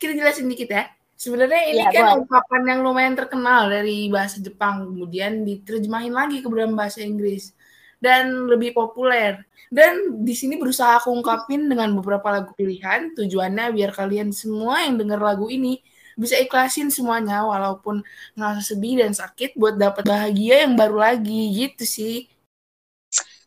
Kita 0.00 0.16
jelasin 0.16 0.48
dikit 0.48 0.72
ya. 0.72 0.84
Sebenarnya 1.22 1.62
ini 1.70 1.84
ya, 1.86 1.94
kan 1.94 2.02
boleh. 2.02 2.26
ungkapan 2.26 2.62
yang 2.66 2.80
lumayan 2.82 3.14
terkenal 3.14 3.70
dari 3.70 4.10
bahasa 4.10 4.42
Jepang, 4.42 4.90
kemudian 4.90 5.46
diterjemahin 5.46 6.10
lagi 6.10 6.42
ke 6.42 6.50
dalam 6.50 6.74
bahasa 6.74 6.98
Inggris 6.98 7.54
dan 8.02 8.50
lebih 8.50 8.74
populer. 8.74 9.46
Dan 9.70 10.26
di 10.26 10.34
sini 10.34 10.58
berusaha 10.58 10.98
aku 10.98 11.14
ungkapin 11.14 11.70
dengan 11.70 11.94
beberapa 11.94 12.26
lagu 12.34 12.50
pilihan, 12.58 13.14
tujuannya 13.14 13.70
biar 13.70 13.94
kalian 13.94 14.34
semua 14.34 14.82
yang 14.82 14.98
dengar 14.98 15.22
lagu 15.22 15.46
ini 15.46 15.78
bisa 16.16 16.36
ikhlasin 16.40 16.88
semuanya 16.88 17.44
walaupun 17.46 18.04
ngerasa 18.36 18.74
sedih 18.74 19.04
dan 19.04 19.12
sakit 19.12 19.56
buat 19.56 19.76
dapat 19.76 20.04
bahagia 20.04 20.64
yang 20.66 20.74
baru 20.76 20.96
lagi 21.12 21.52
gitu 21.52 21.84
sih. 21.84 22.28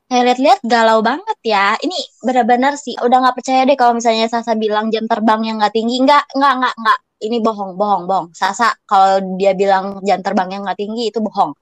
Saya 0.05 0.21
lihat-lihat 0.31 0.61
galau 0.61 1.01
banget 1.01 1.37
ya. 1.41 1.73
Ini 1.81 1.97
benar-benar 2.21 2.77
sih 2.77 2.93
udah 3.01 3.17
nggak 3.25 3.35
percaya 3.41 3.65
deh 3.65 3.73
kalau 3.73 3.97
misalnya 3.97 4.29
Sasa 4.29 4.53
bilang 4.53 4.93
jam 4.93 5.09
terbang 5.09 5.41
yang 5.49 5.55
nggak 5.57 5.73
tinggi. 5.73 5.97
Nggak, 6.05 6.23
nggak, 6.37 6.53
nggak, 6.61 6.75
nggak 6.77 6.99
ini 7.25 7.37
bohong, 7.41 7.71
bohong, 7.79 8.03
bohong. 8.05 8.27
Sasa 8.37 8.75
kalau 8.85 9.17
dia 9.39 9.57
bilang 9.57 10.03
jam 10.05 10.21
terbangnya 10.21 10.61
nggak 10.61 10.77
tinggi 10.77 11.09
itu 11.09 11.19
bohong. 11.25 11.57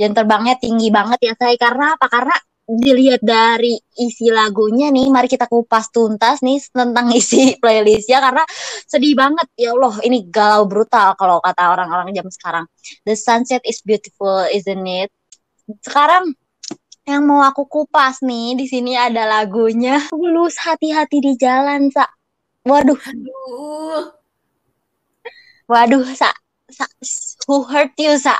Jam 0.00 0.10
terbangnya 0.18 0.54
tinggi 0.58 0.88
banget 0.90 1.18
ya 1.30 1.32
saya. 1.38 1.54
Karena 1.54 1.94
apa? 1.94 2.06
Karena 2.10 2.34
dilihat 2.66 3.22
dari 3.22 3.78
isi 3.94 4.26
lagunya 4.26 4.90
nih, 4.90 5.06
mari 5.06 5.30
kita 5.30 5.46
kupas 5.46 5.94
tuntas 5.94 6.42
nih 6.42 6.58
tentang 6.74 7.06
isi 7.14 7.54
playlistnya 7.62 8.18
karena 8.18 8.42
sedih 8.90 9.14
banget 9.14 9.46
ya 9.54 9.70
Allah 9.70 9.94
ini 10.02 10.26
galau 10.26 10.66
brutal 10.66 11.14
kalau 11.14 11.38
kata 11.38 11.62
orang-orang 11.70 12.10
jam 12.10 12.26
sekarang. 12.26 12.66
The 13.06 13.14
sunset 13.14 13.62
is 13.62 13.78
beautiful, 13.86 14.50
isn't 14.50 14.82
it? 14.90 15.14
Sekarang 15.86 16.34
yang 17.06 17.22
mau 17.22 17.46
aku 17.46 17.70
kupas 17.70 18.18
nih 18.26 18.58
di 18.58 18.66
sini 18.66 18.98
ada 18.98 19.30
lagunya 19.30 20.02
Blues 20.10 20.58
hati-hati 20.58 21.22
di 21.22 21.32
jalan, 21.38 21.86
Sa. 21.94 22.02
Waduh. 22.66 22.98
Aduh. 22.98 24.10
Waduh, 25.70 26.02
Sa. 26.18 26.34
Sa. 26.66 26.86
Who 27.46 27.62
hurt 27.70 27.94
you, 27.94 28.18
Sa? 28.18 28.34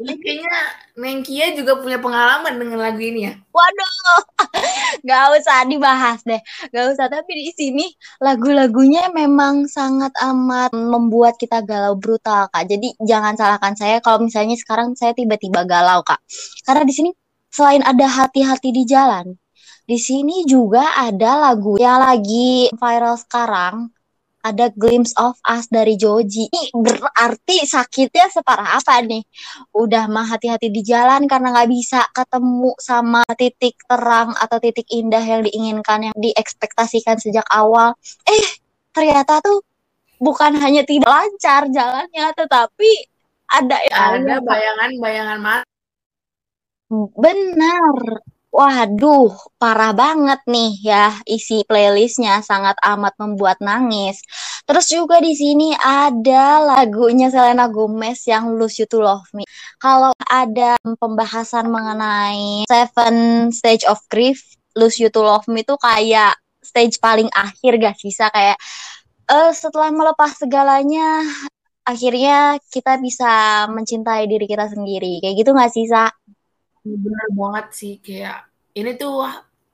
Ini 0.00 0.14
kayaknya 0.16 0.56
Nengkia 0.96 1.46
juga 1.52 1.76
punya 1.76 2.00
pengalaman 2.00 2.56
dengan 2.56 2.80
lagu 2.80 3.00
ini 3.00 3.28
ya. 3.28 3.34
Waduh, 3.52 4.20
gak 5.08 5.24
usah 5.36 5.64
dibahas 5.68 6.20
deh, 6.24 6.40
gak 6.72 6.96
usah. 6.96 7.12
Tapi 7.12 7.32
di 7.36 7.52
sini 7.52 7.86
lagu-lagunya 8.20 9.12
memang 9.12 9.68
sangat 9.68 10.12
amat 10.20 10.72
membuat 10.72 11.36
kita 11.36 11.60
galau 11.64 11.96
brutal 11.96 12.48
kak. 12.48 12.64
Jadi 12.68 12.96
jangan 13.04 13.36
salahkan 13.36 13.76
saya 13.76 14.00
kalau 14.00 14.24
misalnya 14.24 14.56
sekarang 14.56 14.96
saya 14.96 15.12
tiba-tiba 15.12 15.68
galau 15.68 16.00
kak. 16.00 16.20
Karena 16.64 16.84
di 16.84 16.94
sini 16.96 17.10
selain 17.52 17.84
ada 17.84 18.08
hati-hati 18.08 18.72
di 18.72 18.88
jalan, 18.88 19.36
di 19.84 19.98
sini 20.00 20.48
juga 20.48 20.96
ada 20.96 21.50
lagu 21.50 21.76
yang 21.76 22.00
lagi 22.00 22.72
viral 22.72 23.20
sekarang 23.20 23.90
ada 24.40 24.72
glimpse 24.72 25.12
of 25.20 25.36
us 25.44 25.68
dari 25.68 25.96
Joji. 26.00 26.48
Ini 26.48 26.72
berarti 26.72 27.64
sakitnya 27.68 28.32
separah 28.32 28.80
apa 28.80 29.00
nih? 29.04 29.22
Udah 29.76 30.08
mah 30.08 30.26
hati-hati 30.36 30.72
di 30.72 30.80
jalan 30.80 31.28
karena 31.28 31.52
nggak 31.52 31.70
bisa 31.70 32.00
ketemu 32.12 32.72
sama 32.80 33.22
titik 33.36 33.76
terang 33.84 34.32
atau 34.36 34.56
titik 34.60 34.88
indah 34.88 35.22
yang 35.22 35.42
diinginkan, 35.44 36.12
yang 36.12 36.16
diekspektasikan 36.16 37.20
sejak 37.20 37.44
awal. 37.52 37.96
Eh, 38.24 38.46
ternyata 38.92 39.44
tuh 39.44 39.60
bukan 40.20 40.56
hanya 40.60 40.84
tidak 40.84 41.08
lancar 41.08 41.68
jalannya, 41.68 42.26
tetapi 42.36 42.90
ada 43.50 43.76
ada 43.90 44.36
bayangan-bayangan 44.40 45.38
mata. 45.42 45.68
Benar. 46.90 47.96
Waduh, 48.60 49.32
parah 49.56 49.96
banget 49.96 50.44
nih 50.44 50.72
ya 50.84 51.16
isi 51.24 51.64
playlistnya 51.64 52.44
sangat 52.44 52.76
amat 52.84 53.16
membuat 53.16 53.56
nangis. 53.64 54.20
Terus 54.68 54.84
juga 54.92 55.16
di 55.16 55.32
sini 55.32 55.72
ada 55.80 56.60
lagunya 56.60 57.32
Selena 57.32 57.72
Gomez 57.72 58.20
yang 58.28 58.52
Lose 58.60 58.84
You 58.84 58.86
to 58.92 59.00
Love 59.00 59.32
Me. 59.32 59.48
Kalau 59.80 60.12
ada 60.28 60.76
pembahasan 61.00 61.72
mengenai 61.72 62.68
Seven 62.68 63.48
Stage 63.48 63.88
of 63.88 63.96
Grief, 64.12 64.44
Lose 64.76 65.00
You 65.00 65.08
to 65.08 65.24
Love 65.24 65.48
Me 65.48 65.64
itu 65.64 65.80
kayak 65.80 66.36
stage 66.60 67.00
paling 67.00 67.32
akhir 67.32 67.80
gak 67.80 67.96
sisa 67.96 68.28
kayak 68.28 68.60
uh, 69.32 69.56
setelah 69.56 69.88
melepas 69.88 70.36
segalanya 70.36 71.24
akhirnya 71.88 72.60
kita 72.68 73.00
bisa 73.00 73.64
mencintai 73.72 74.28
diri 74.28 74.44
kita 74.44 74.68
sendiri. 74.68 75.24
Kayak 75.24 75.34
gitu 75.40 75.50
gak 75.56 75.72
sisa? 75.72 76.12
bener 76.80 77.28
banget 77.36 77.66
sih 77.76 77.94
kayak 78.00 78.49
ini 78.74 78.94
tuh 78.98 79.26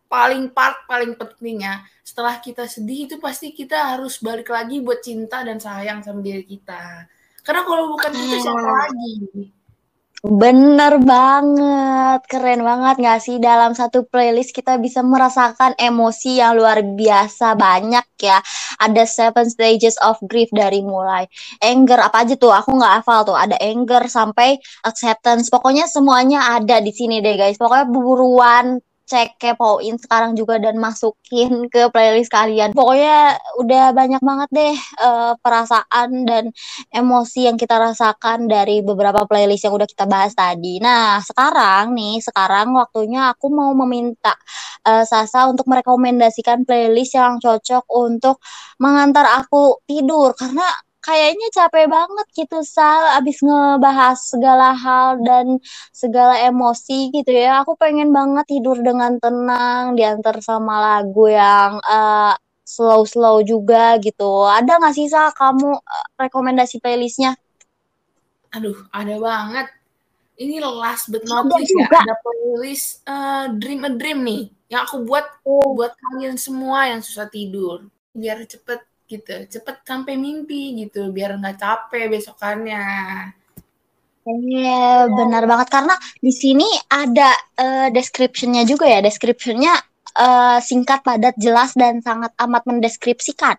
paling 0.06 0.54
part 0.54 0.86
paling 0.86 1.18
pentingnya 1.18 1.82
setelah 2.06 2.38
kita 2.38 2.70
sedih 2.70 3.10
itu 3.10 3.16
pasti 3.18 3.50
kita 3.50 3.96
harus 3.96 4.22
balik 4.22 4.48
lagi 4.54 4.78
buat 4.78 5.02
cinta 5.02 5.42
dan 5.42 5.58
sayang 5.58 6.00
sama 6.06 6.22
diri 6.22 6.46
kita. 6.46 7.10
Karena 7.42 7.62
kalau 7.66 7.90
bukan 7.94 8.10
kita 8.14 8.36
siapa 8.42 8.62
lagi 8.62 9.50
Bener 10.24 10.96
banget, 11.04 12.24
keren 12.24 12.64
banget 12.64 12.94
gak 13.04 13.20
sih 13.20 13.36
dalam 13.36 13.76
satu 13.76 14.08
playlist 14.08 14.56
kita 14.56 14.80
bisa 14.80 15.04
merasakan 15.04 15.76
emosi 15.76 16.40
yang 16.40 16.56
luar 16.56 16.80
biasa 16.80 17.52
banyak 17.52 18.06
ya. 18.24 18.40
Ada 18.80 19.04
seven 19.04 19.44
stages 19.52 20.00
of 20.00 20.16
grief 20.24 20.48
dari 20.56 20.80
mulai 20.80 21.28
anger 21.60 22.00
apa 22.00 22.24
aja 22.24 22.34
tuh, 22.40 22.48
aku 22.48 22.80
nggak 22.80 23.04
hafal 23.04 23.28
tuh. 23.28 23.36
Ada 23.36 23.60
anger 23.60 24.08
sampai 24.08 24.56
acceptance, 24.88 25.52
pokoknya 25.52 25.84
semuanya 25.84 26.56
ada 26.56 26.80
di 26.80 26.96
sini 26.96 27.20
deh 27.20 27.36
guys. 27.36 27.60
Pokoknya 27.60 27.84
buruan 27.84 28.80
cek 29.06 29.38
kepoin 29.38 29.96
sekarang 30.02 30.34
juga 30.34 30.58
dan 30.58 30.76
masukin 30.82 31.70
ke 31.70 31.86
playlist 31.94 32.34
kalian. 32.34 32.74
Pokoknya 32.74 33.38
udah 33.62 33.94
banyak 33.94 34.18
banget 34.18 34.48
deh 34.50 34.76
uh, 34.98 35.32
perasaan 35.38 36.26
dan 36.26 36.50
emosi 36.90 37.46
yang 37.46 37.54
kita 37.54 37.78
rasakan 37.78 38.50
dari 38.50 38.82
beberapa 38.82 39.22
playlist 39.24 39.70
yang 39.70 39.74
udah 39.78 39.86
kita 39.86 40.10
bahas 40.10 40.34
tadi. 40.34 40.82
Nah, 40.82 41.22
sekarang 41.22 41.94
nih, 41.94 42.18
sekarang 42.18 42.74
waktunya 42.74 43.30
aku 43.30 43.46
mau 43.54 43.70
meminta 43.86 44.34
uh, 44.82 45.06
Sasa 45.06 45.46
untuk 45.46 45.70
merekomendasikan 45.70 46.66
playlist 46.66 47.14
yang 47.14 47.38
cocok 47.38 47.86
untuk 47.94 48.42
mengantar 48.82 49.24
aku 49.38 49.80
tidur 49.86 50.34
karena 50.34 50.66
kayaknya 51.06 51.48
capek 51.54 51.86
banget 51.86 52.26
gitu 52.34 52.58
Sal 52.66 53.14
abis 53.22 53.38
ngebahas 53.38 54.18
segala 54.18 54.74
hal 54.74 55.22
dan 55.22 55.62
segala 55.94 56.34
emosi 56.42 57.14
gitu 57.14 57.30
ya. 57.30 57.62
Aku 57.62 57.78
pengen 57.78 58.10
banget 58.10 58.50
tidur 58.50 58.82
dengan 58.82 59.14
tenang 59.22 59.94
diantar 59.94 60.42
sama 60.42 60.82
lagu 60.82 61.30
yang 61.30 61.78
uh, 61.86 62.34
slow-slow 62.66 63.46
juga 63.46 63.94
gitu. 64.02 64.50
Ada 64.50 64.82
nggak 64.82 64.94
sih 64.98 65.06
Sal 65.06 65.30
kamu 65.30 65.78
uh, 65.78 66.06
rekomendasi 66.18 66.82
playlistnya? 66.82 67.38
Aduh 68.50 68.76
ada 68.90 69.14
banget. 69.22 69.70
Ini 70.36 70.60
last 70.60 71.08
but 71.08 71.24
not 71.24 71.48
least 71.48 71.72
ya 71.72 71.88
ada 71.88 72.18
playlist 72.20 73.00
uh, 73.08 73.48
Dream 73.56 73.88
a 73.88 73.90
Dream 73.94 74.20
nih 74.20 74.52
yang 74.66 74.82
aku 74.84 75.06
buat 75.06 75.24
oh. 75.46 75.72
buat 75.78 75.94
kalian 75.94 76.36
semua 76.36 76.90
yang 76.90 77.00
susah 77.00 77.30
tidur 77.30 77.86
biar 78.10 78.42
cepet 78.44 78.82
gitu. 79.06 79.46
Cepet 79.48 79.76
sampai 79.86 80.14
mimpi 80.18 80.76
gitu 80.76 81.10
biar 81.10 81.38
nggak 81.38 81.58
capek 81.58 82.10
besokannya. 82.10 82.84
Iya, 84.26 85.06
benar 85.06 85.46
banget. 85.46 85.68
Karena 85.70 85.94
di 86.18 86.34
sini 86.34 86.66
ada 86.90 87.30
uh, 87.58 87.88
descriptionnya 87.94 88.66
juga 88.66 88.90
ya. 88.90 88.98
Descriptionnya 88.98 89.74
uh, 90.18 90.58
singkat, 90.58 91.06
padat, 91.06 91.38
jelas 91.38 91.74
dan 91.78 92.02
sangat 92.02 92.34
amat 92.42 92.62
mendeskripsikan 92.66 93.54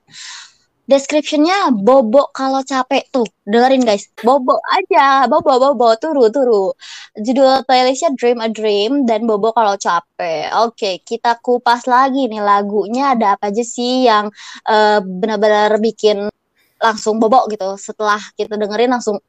descriptionnya 0.88 1.76
bobo 1.76 2.32
kalau 2.32 2.63
capek 2.63 3.12
tuh. 3.12 3.28
Dengerin 3.43 3.84
guys. 3.84 4.08
Bobo 4.23 4.58
aja. 4.71 5.28
Bobo 5.28 5.60
bobo 5.60 5.93
turu 6.00 6.32
turu. 6.32 6.71
Judul 7.19 7.67
playlistnya 7.67 8.15
Dream 8.15 8.39
a 8.39 8.47
Dream 8.47 9.04
dan 9.04 9.28
bobo 9.28 9.52
kalau 9.52 9.76
capek. 9.76 10.50
Oke 10.63 11.04
kita 11.04 11.38
kupas 11.43 11.86
lagi 11.86 12.32
nih 12.32 12.39
lagunya 12.39 13.13
ada 13.13 13.36
apa 13.36 13.52
aja 13.52 13.62
sih 13.62 14.08
yang 14.08 14.32
uh, 14.65 15.00
benar-benar 15.04 15.76
bikin 15.84 16.32
langsung 16.80 17.19
bobo 17.19 17.45
gitu. 17.52 17.76
Setelah 17.76 18.19
kita 18.39 18.56
dengerin 18.56 18.95
langsung 18.95 19.19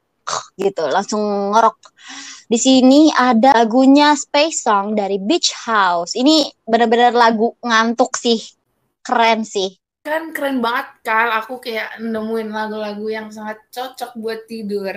gitu 0.55 0.87
langsung 0.87 1.21
ngorok. 1.53 1.91
Di 2.49 2.57
sini 2.57 3.13
ada 3.13 3.53
lagunya 3.61 4.17
Space 4.17 4.65
Song 4.65 4.97
dari 4.97 5.21
Beach 5.21 5.53
House. 5.67 6.17
Ini 6.17 6.65
benar-benar 6.65 7.13
lagu 7.13 7.53
ngantuk 7.61 8.15
sih. 8.17 8.39
Keren 8.99 9.41
sih 9.47 9.78
kan 9.99 10.31
keren 10.31 10.63
banget 10.63 10.87
Kal 11.03 11.29
aku 11.35 11.59
kayak 11.59 11.99
nemuin 11.99 12.49
lagu-lagu 12.49 13.07
yang 13.11 13.27
sangat 13.29 13.59
cocok 13.69 14.11
buat 14.17 14.39
tidur. 14.47 14.95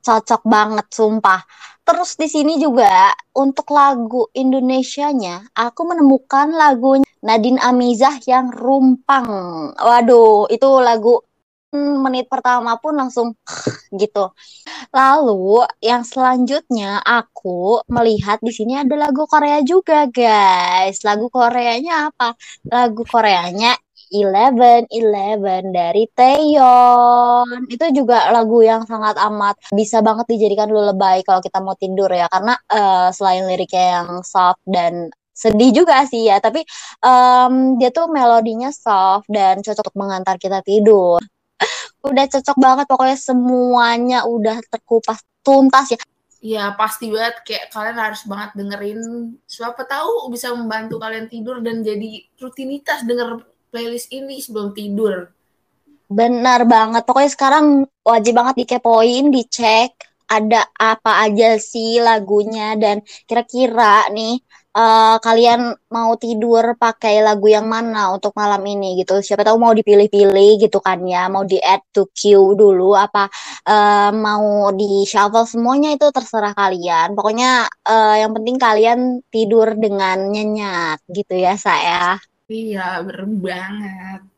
Cocok 0.00 0.42
banget 0.48 0.86
sumpah. 0.88 1.44
Terus 1.84 2.16
di 2.16 2.30
sini 2.30 2.56
juga 2.56 3.12
untuk 3.36 3.74
lagu 3.74 4.30
Indonesianya 4.32 5.52
aku 5.52 5.90
menemukan 5.90 6.54
lagu 6.54 7.02
Nadine 7.20 7.60
Amizah 7.60 8.16
yang 8.24 8.48
Rumpang. 8.48 9.28
Waduh 9.76 10.48
itu 10.48 10.68
lagu 10.80 11.20
menit 11.74 12.26
pertama 12.26 12.76
pun 12.82 12.98
langsung 12.98 13.34
gitu. 14.00 14.34
Lalu 14.90 15.66
yang 15.82 16.02
selanjutnya 16.02 16.98
aku 17.02 17.82
melihat 17.86 18.42
di 18.42 18.50
sini 18.50 18.78
ada 18.78 18.94
lagu 18.98 19.24
Korea 19.30 19.62
juga, 19.62 20.06
guys. 20.10 21.02
Lagu 21.06 21.30
Koreanya 21.30 22.10
apa? 22.10 22.34
Lagu 22.66 23.02
Koreanya 23.06 23.78
Eleven 24.10 24.90
Eleven 24.90 25.70
dari 25.70 26.10
Taeyeon 26.10 27.70
itu 27.70 27.86
juga 27.94 28.34
lagu 28.34 28.58
yang 28.58 28.82
sangat 28.82 29.14
amat 29.30 29.54
bisa 29.70 30.02
banget 30.02 30.26
dijadikan 30.34 30.66
lullaby 30.66 31.22
kalau 31.22 31.38
kita 31.38 31.62
mau 31.62 31.78
tidur 31.78 32.10
ya 32.10 32.26
karena 32.26 32.58
uh, 32.74 33.14
selain 33.14 33.46
liriknya 33.46 34.02
yang 34.02 34.08
soft 34.26 34.58
dan 34.66 35.14
sedih 35.30 35.70
juga 35.72 36.04
sih 36.10 36.26
ya 36.26 36.42
tapi 36.42 36.66
um, 37.06 37.78
dia 37.78 37.94
tuh 37.94 38.10
melodinya 38.10 38.74
soft 38.74 39.30
dan 39.30 39.62
cocok 39.62 39.94
untuk 39.94 39.96
mengantar 39.96 40.36
kita 40.36 40.60
tidur 40.66 41.22
udah 42.00 42.24
cocok 42.26 42.56
banget 42.56 42.86
pokoknya 42.88 43.18
semuanya 43.18 44.18
udah 44.24 44.60
terkupas 44.68 45.20
tuntas 45.44 45.92
ya 45.92 46.00
Iya 46.40 46.72
pasti 46.72 47.12
banget 47.12 47.44
kayak 47.44 47.68
kalian 47.68 48.00
harus 48.00 48.24
banget 48.24 48.56
dengerin 48.56 49.00
siapa 49.44 49.84
tahu 49.84 50.32
bisa 50.32 50.48
membantu 50.56 50.96
kalian 50.96 51.28
tidur 51.28 51.60
dan 51.60 51.84
jadi 51.84 52.24
rutinitas 52.40 53.04
denger 53.04 53.44
playlist 53.68 54.08
ini 54.08 54.40
sebelum 54.40 54.72
tidur. 54.72 55.28
Benar 56.08 56.64
banget. 56.64 57.04
Pokoknya 57.04 57.30
sekarang 57.36 57.84
wajib 58.00 58.40
banget 58.40 58.64
dikepoin, 58.64 59.28
dicek 59.28 60.09
ada 60.30 60.70
apa 60.78 61.26
aja 61.26 61.58
sih 61.58 61.98
lagunya 61.98 62.78
dan 62.78 63.02
kira-kira 63.26 64.06
nih 64.14 64.38
uh, 64.74 65.16
kalian 65.18 65.74
mau 65.90 66.14
tidur 66.14 66.78
pakai 66.78 67.22
lagu 67.22 67.50
yang 67.50 67.66
mana 67.66 68.14
untuk 68.14 68.30
malam 68.38 68.62
ini 68.62 69.02
gitu. 69.02 69.18
Siapa 69.18 69.42
tahu 69.42 69.58
mau 69.58 69.74
dipilih-pilih 69.74 70.62
gitu 70.62 70.78
kan 70.78 71.02
ya, 71.06 71.26
mau 71.26 71.42
di 71.42 71.58
add 71.58 71.82
to 71.90 72.06
queue 72.14 72.54
dulu 72.54 72.94
apa 72.94 73.26
uh, 73.66 74.10
mau 74.14 74.70
di 74.74 75.02
shuffle 75.06 75.46
semuanya 75.46 75.94
itu 75.94 76.06
terserah 76.14 76.54
kalian. 76.54 77.14
Pokoknya 77.18 77.66
uh, 77.86 78.16
yang 78.18 78.32
penting 78.36 78.56
kalian 78.60 79.00
tidur 79.34 79.74
dengan 79.74 80.30
nyenyak 80.30 81.02
gitu 81.10 81.34
ya, 81.34 81.54
saya. 81.58 82.18
Iya, 82.50 83.06
bener. 83.06 84.29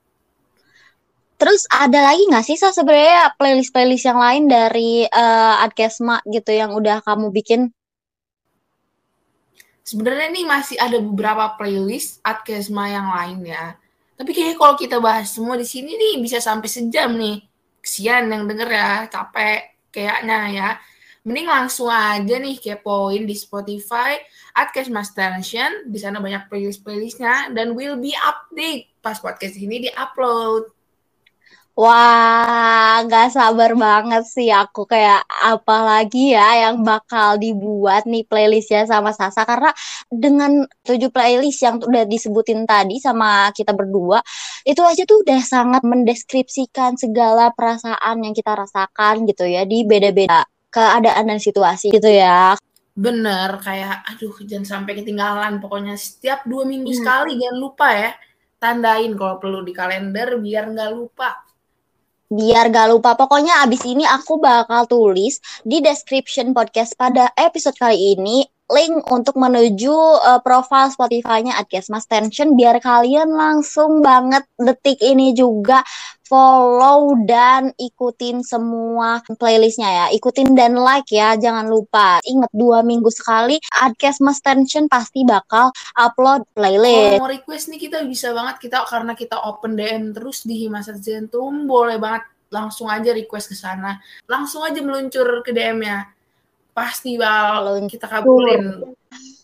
Terus 1.42 1.66
ada 1.74 2.06
lagi 2.06 2.22
nggak 2.30 2.46
sih 2.46 2.54
sebenarnya 2.54 3.34
playlist-playlist 3.34 4.06
yang 4.06 4.20
lain 4.22 4.46
dari 4.46 5.02
uh, 5.10 5.58
Adkesma 5.66 6.22
gitu 6.30 6.54
yang 6.54 6.70
udah 6.70 7.02
kamu 7.02 7.34
bikin? 7.34 7.74
Sebenarnya 9.82 10.30
nih 10.30 10.46
masih 10.46 10.78
ada 10.78 11.02
beberapa 11.02 11.58
playlist 11.58 12.22
Adkesma 12.22 12.86
yang 12.86 13.10
lain 13.10 13.50
ya. 13.50 13.74
Tapi 14.14 14.30
kayaknya 14.30 14.54
kalau 14.54 14.78
kita 14.78 15.02
bahas 15.02 15.34
semua 15.34 15.58
di 15.58 15.66
sini 15.66 15.98
nih 15.98 16.22
bisa 16.22 16.38
sampai 16.38 16.70
sejam 16.70 17.10
nih. 17.18 17.42
Kesian 17.82 18.30
yang 18.30 18.46
denger 18.46 18.70
ya, 18.70 19.10
capek 19.10 19.82
kayaknya 19.90 20.38
ya. 20.54 20.68
Mending 21.26 21.50
langsung 21.50 21.90
aja 21.90 22.38
nih 22.38 22.54
kepoin 22.62 23.26
di 23.26 23.34
Spotify 23.34 24.14
Adkesma 24.54 25.02
Station. 25.02 25.90
Di 25.90 25.98
sana 25.98 26.22
banyak 26.22 26.46
playlist-playlistnya 26.46 27.50
dan 27.50 27.74
will 27.74 27.98
be 27.98 28.14
update 28.14 28.94
pas 29.02 29.18
podcast 29.18 29.58
ini 29.58 29.90
di-upload. 29.90 30.81
Wah, 31.72 33.00
nggak 33.08 33.32
sabar 33.32 33.72
banget 33.72 34.28
sih 34.28 34.52
aku 34.52 34.84
kayak 34.84 35.24
apa 35.24 35.76
lagi 35.80 36.36
ya 36.36 36.68
yang 36.68 36.84
bakal 36.84 37.40
dibuat 37.40 38.04
nih 38.04 38.28
playlistnya 38.28 38.84
sama 38.84 39.16
Sasa 39.16 39.48
karena 39.48 39.72
dengan 40.12 40.68
tujuh 40.84 41.08
playlist 41.08 41.64
yang 41.64 41.80
udah 41.80 42.04
disebutin 42.04 42.68
tadi 42.68 43.00
sama 43.00 43.48
kita 43.56 43.72
berdua 43.72 44.20
itu 44.68 44.84
aja 44.84 45.08
tuh 45.08 45.24
udah 45.24 45.40
sangat 45.40 45.80
mendeskripsikan 45.80 47.00
segala 47.00 47.48
perasaan 47.56 48.20
yang 48.20 48.36
kita 48.36 48.52
rasakan 48.52 49.24
gitu 49.24 49.48
ya 49.48 49.64
di 49.64 49.88
beda-beda 49.88 50.44
keadaan 50.68 51.24
dan 51.32 51.40
situasi 51.40 51.88
gitu 51.88 52.12
ya. 52.12 52.52
Bener, 52.92 53.48
kayak 53.64 54.04
aduh 54.12 54.36
jangan 54.44 54.84
sampai 54.84 55.00
ketinggalan 55.00 55.56
pokoknya 55.56 55.96
setiap 55.96 56.44
dua 56.44 56.68
minggu 56.68 56.92
hmm. 56.92 57.00
sekali 57.00 57.40
jangan 57.40 57.56
lupa 57.56 57.88
ya 57.96 58.12
tandain 58.60 59.16
kalau 59.16 59.40
perlu 59.40 59.64
di 59.64 59.72
kalender 59.72 60.36
biar 60.36 60.68
nggak 60.68 60.92
lupa 60.92 61.51
biar 62.32 62.72
gak 62.72 62.88
lupa. 62.88 63.12
Pokoknya 63.12 63.60
abis 63.62 63.84
ini 63.84 64.08
aku 64.08 64.40
bakal 64.40 64.88
tulis 64.88 65.38
di 65.62 65.84
description 65.84 66.56
podcast 66.56 66.96
pada 66.96 67.28
episode 67.36 67.76
kali 67.76 68.16
ini 68.16 68.48
link 68.72 69.04
untuk 69.12 69.36
menuju 69.36 69.92
uh, 70.24 70.40
profile 70.40 70.88
Spotify-nya 70.88 71.60
Adkesmas 71.60 72.08
Tension 72.08 72.56
biar 72.56 72.80
kalian 72.80 73.28
langsung 73.30 74.00
banget 74.00 74.48
detik 74.56 74.98
ini 75.04 75.36
juga 75.36 75.84
follow 76.32 77.12
dan 77.28 77.76
ikutin 77.76 78.40
semua 78.40 79.20
playlistnya 79.36 79.90
ya. 79.92 80.06
Ikutin 80.16 80.56
dan 80.56 80.80
like 80.80 81.12
ya, 81.12 81.36
jangan 81.36 81.68
lupa. 81.68 82.24
Ingat 82.24 82.48
dua 82.56 82.80
minggu 82.80 83.12
sekali 83.12 83.60
Adkesmas 83.84 84.40
Tension 84.40 84.88
pasti 84.88 85.28
bakal 85.28 85.68
upload 85.92 86.48
playlist. 86.56 87.20
Kalau 87.20 87.28
mau 87.28 87.30
request 87.30 87.68
nih 87.68 87.80
kita 87.84 88.08
bisa 88.08 88.32
banget 88.32 88.64
kita 88.64 88.80
karena 88.88 89.12
kita 89.12 89.36
open 89.44 89.76
DM 89.76 90.16
terus 90.16 90.48
di 90.48 90.64
Himasat 90.64 91.04
Zentum 91.04 91.68
boleh 91.68 92.00
banget 92.00 92.24
langsung 92.48 92.88
aja 92.88 93.12
request 93.12 93.52
ke 93.52 93.56
sana. 93.56 94.00
Langsung 94.24 94.64
aja 94.64 94.80
meluncur 94.80 95.44
ke 95.44 95.52
DM-nya 95.52 96.21
pasti 96.72 97.20
bakal 97.20 97.76
kita 97.88 98.08
kabulin. 98.08 98.96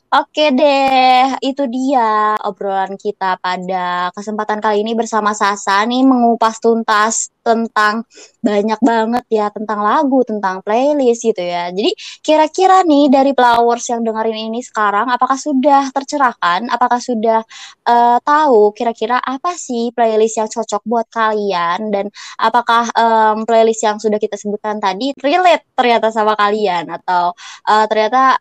Oke 0.09 0.57
deh, 0.57 1.37
itu 1.44 1.68
dia 1.68 2.33
obrolan 2.40 2.97
kita 2.97 3.37
pada 3.44 4.09
kesempatan 4.16 4.57
kali 4.57 4.81
ini 4.81 4.97
bersama 4.97 5.37
Sasa 5.37 5.85
nih 5.85 6.01
mengupas 6.01 6.57
tuntas 6.64 7.29
tentang 7.44 8.09
banyak 8.40 8.81
banget 8.81 9.25
ya 9.29 9.53
tentang 9.53 9.85
lagu, 9.85 10.25
tentang 10.25 10.64
playlist 10.64 11.29
gitu 11.29 11.44
ya. 11.44 11.68
Jadi 11.77 11.92
kira-kira 12.25 12.88
nih 12.88 13.12
dari 13.12 13.37
Flowers 13.37 13.85
yang 13.92 14.01
dengerin 14.01 14.49
ini 14.49 14.64
sekarang 14.64 15.12
apakah 15.12 15.37
sudah 15.37 15.92
tercerahkan? 15.92 16.73
Apakah 16.73 17.05
sudah 17.05 17.44
uh, 17.85 18.16
tahu 18.25 18.73
kira-kira 18.73 19.21
apa 19.21 19.61
sih 19.61 19.92
playlist 19.92 20.40
yang 20.40 20.49
cocok 20.49 20.88
buat 20.88 21.07
kalian 21.12 21.92
dan 21.92 22.09
apakah 22.40 22.88
um, 22.97 23.44
playlist 23.44 23.85
yang 23.85 24.01
sudah 24.01 24.16
kita 24.16 24.40
sebutkan 24.40 24.81
tadi 24.81 25.12
relate 25.21 25.68
ternyata 25.77 26.09
sama 26.09 26.33
kalian 26.33 26.88
atau 26.97 27.37
uh, 27.68 27.85
ternyata 27.85 28.40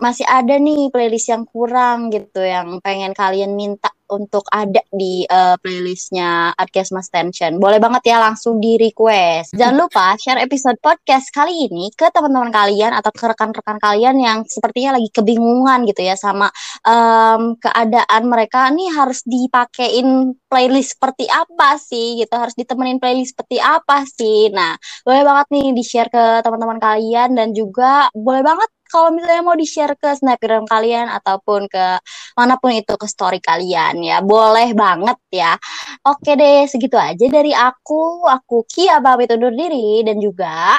masih 0.00 0.24
ada 0.24 0.56
nih 0.56 0.88
playlist 0.88 1.28
yang 1.28 1.44
kurang 1.44 2.08
gitu 2.08 2.40
yang 2.40 2.80
pengen 2.80 3.12
kalian 3.12 3.52
minta 3.52 3.92
untuk 4.10 4.42
ada 4.50 4.82
di 4.90 5.22
uh, 5.30 5.54
playlistnya 5.62 6.50
Adkesmas 6.58 7.08
Tension. 7.14 7.62
Boleh 7.62 7.78
banget 7.78 8.10
ya 8.10 8.18
langsung 8.18 8.58
di 8.58 8.74
request. 8.74 9.54
Jangan 9.54 9.76
lupa 9.86 10.18
share 10.18 10.42
episode 10.42 10.76
podcast 10.82 11.30
kali 11.30 11.70
ini 11.70 11.94
ke 11.94 12.10
teman-teman 12.10 12.50
kalian 12.50 12.90
atau 12.90 13.14
ke 13.14 13.22
rekan-rekan 13.30 13.78
kalian 13.78 14.18
yang 14.18 14.38
sepertinya 14.50 14.98
lagi 14.98 15.14
kebingungan 15.14 15.86
gitu 15.86 16.02
ya 16.02 16.18
sama 16.18 16.50
um, 16.82 17.54
keadaan 17.62 18.22
mereka 18.26 18.66
nih 18.74 18.90
harus 18.90 19.22
dipakein 19.22 20.34
playlist 20.50 20.98
seperti 20.98 21.30
apa 21.30 21.78
sih 21.78 22.18
gitu 22.18 22.34
harus 22.34 22.58
ditemenin 22.58 22.98
playlist 22.98 23.38
seperti 23.38 23.62
apa 23.62 24.02
sih. 24.10 24.50
Nah 24.50 24.74
boleh 25.06 25.22
banget 25.22 25.46
nih 25.54 25.66
di 25.70 25.82
share 25.86 26.10
ke 26.10 26.42
teman-teman 26.42 26.82
kalian 26.82 27.38
dan 27.38 27.54
juga 27.54 28.10
boleh 28.10 28.42
banget 28.42 28.70
kalau 28.90 29.14
misalnya 29.14 29.46
mau 29.46 29.54
di-share 29.54 29.94
ke 29.94 30.10
snapgram 30.18 30.66
kalian 30.66 31.06
ataupun 31.08 31.70
ke 31.70 31.86
mana 32.34 32.58
pun 32.58 32.74
itu 32.74 32.98
ke 32.98 33.06
story 33.06 33.38
kalian 33.38 34.02
ya. 34.02 34.18
Boleh 34.20 34.74
banget 34.74 35.18
ya. 35.30 35.54
Oke 36.02 36.34
deh, 36.34 36.66
segitu 36.66 36.98
aja 36.98 37.24
dari 37.30 37.54
aku. 37.54 38.26
Aku 38.26 38.66
Kia 38.66 38.98
pamit 38.98 39.30
undur 39.30 39.54
diri 39.54 40.02
dan 40.02 40.18
juga 40.18 40.76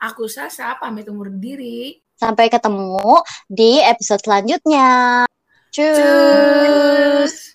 aku 0.00 0.24
Sasa 0.26 0.80
pamit 0.80 1.06
undur 1.12 1.28
diri. 1.28 2.00
Sampai 2.16 2.48
ketemu 2.52 3.20
di 3.48 3.80
episode 3.80 4.20
selanjutnya. 4.24 5.24
Cus. 5.72 7.49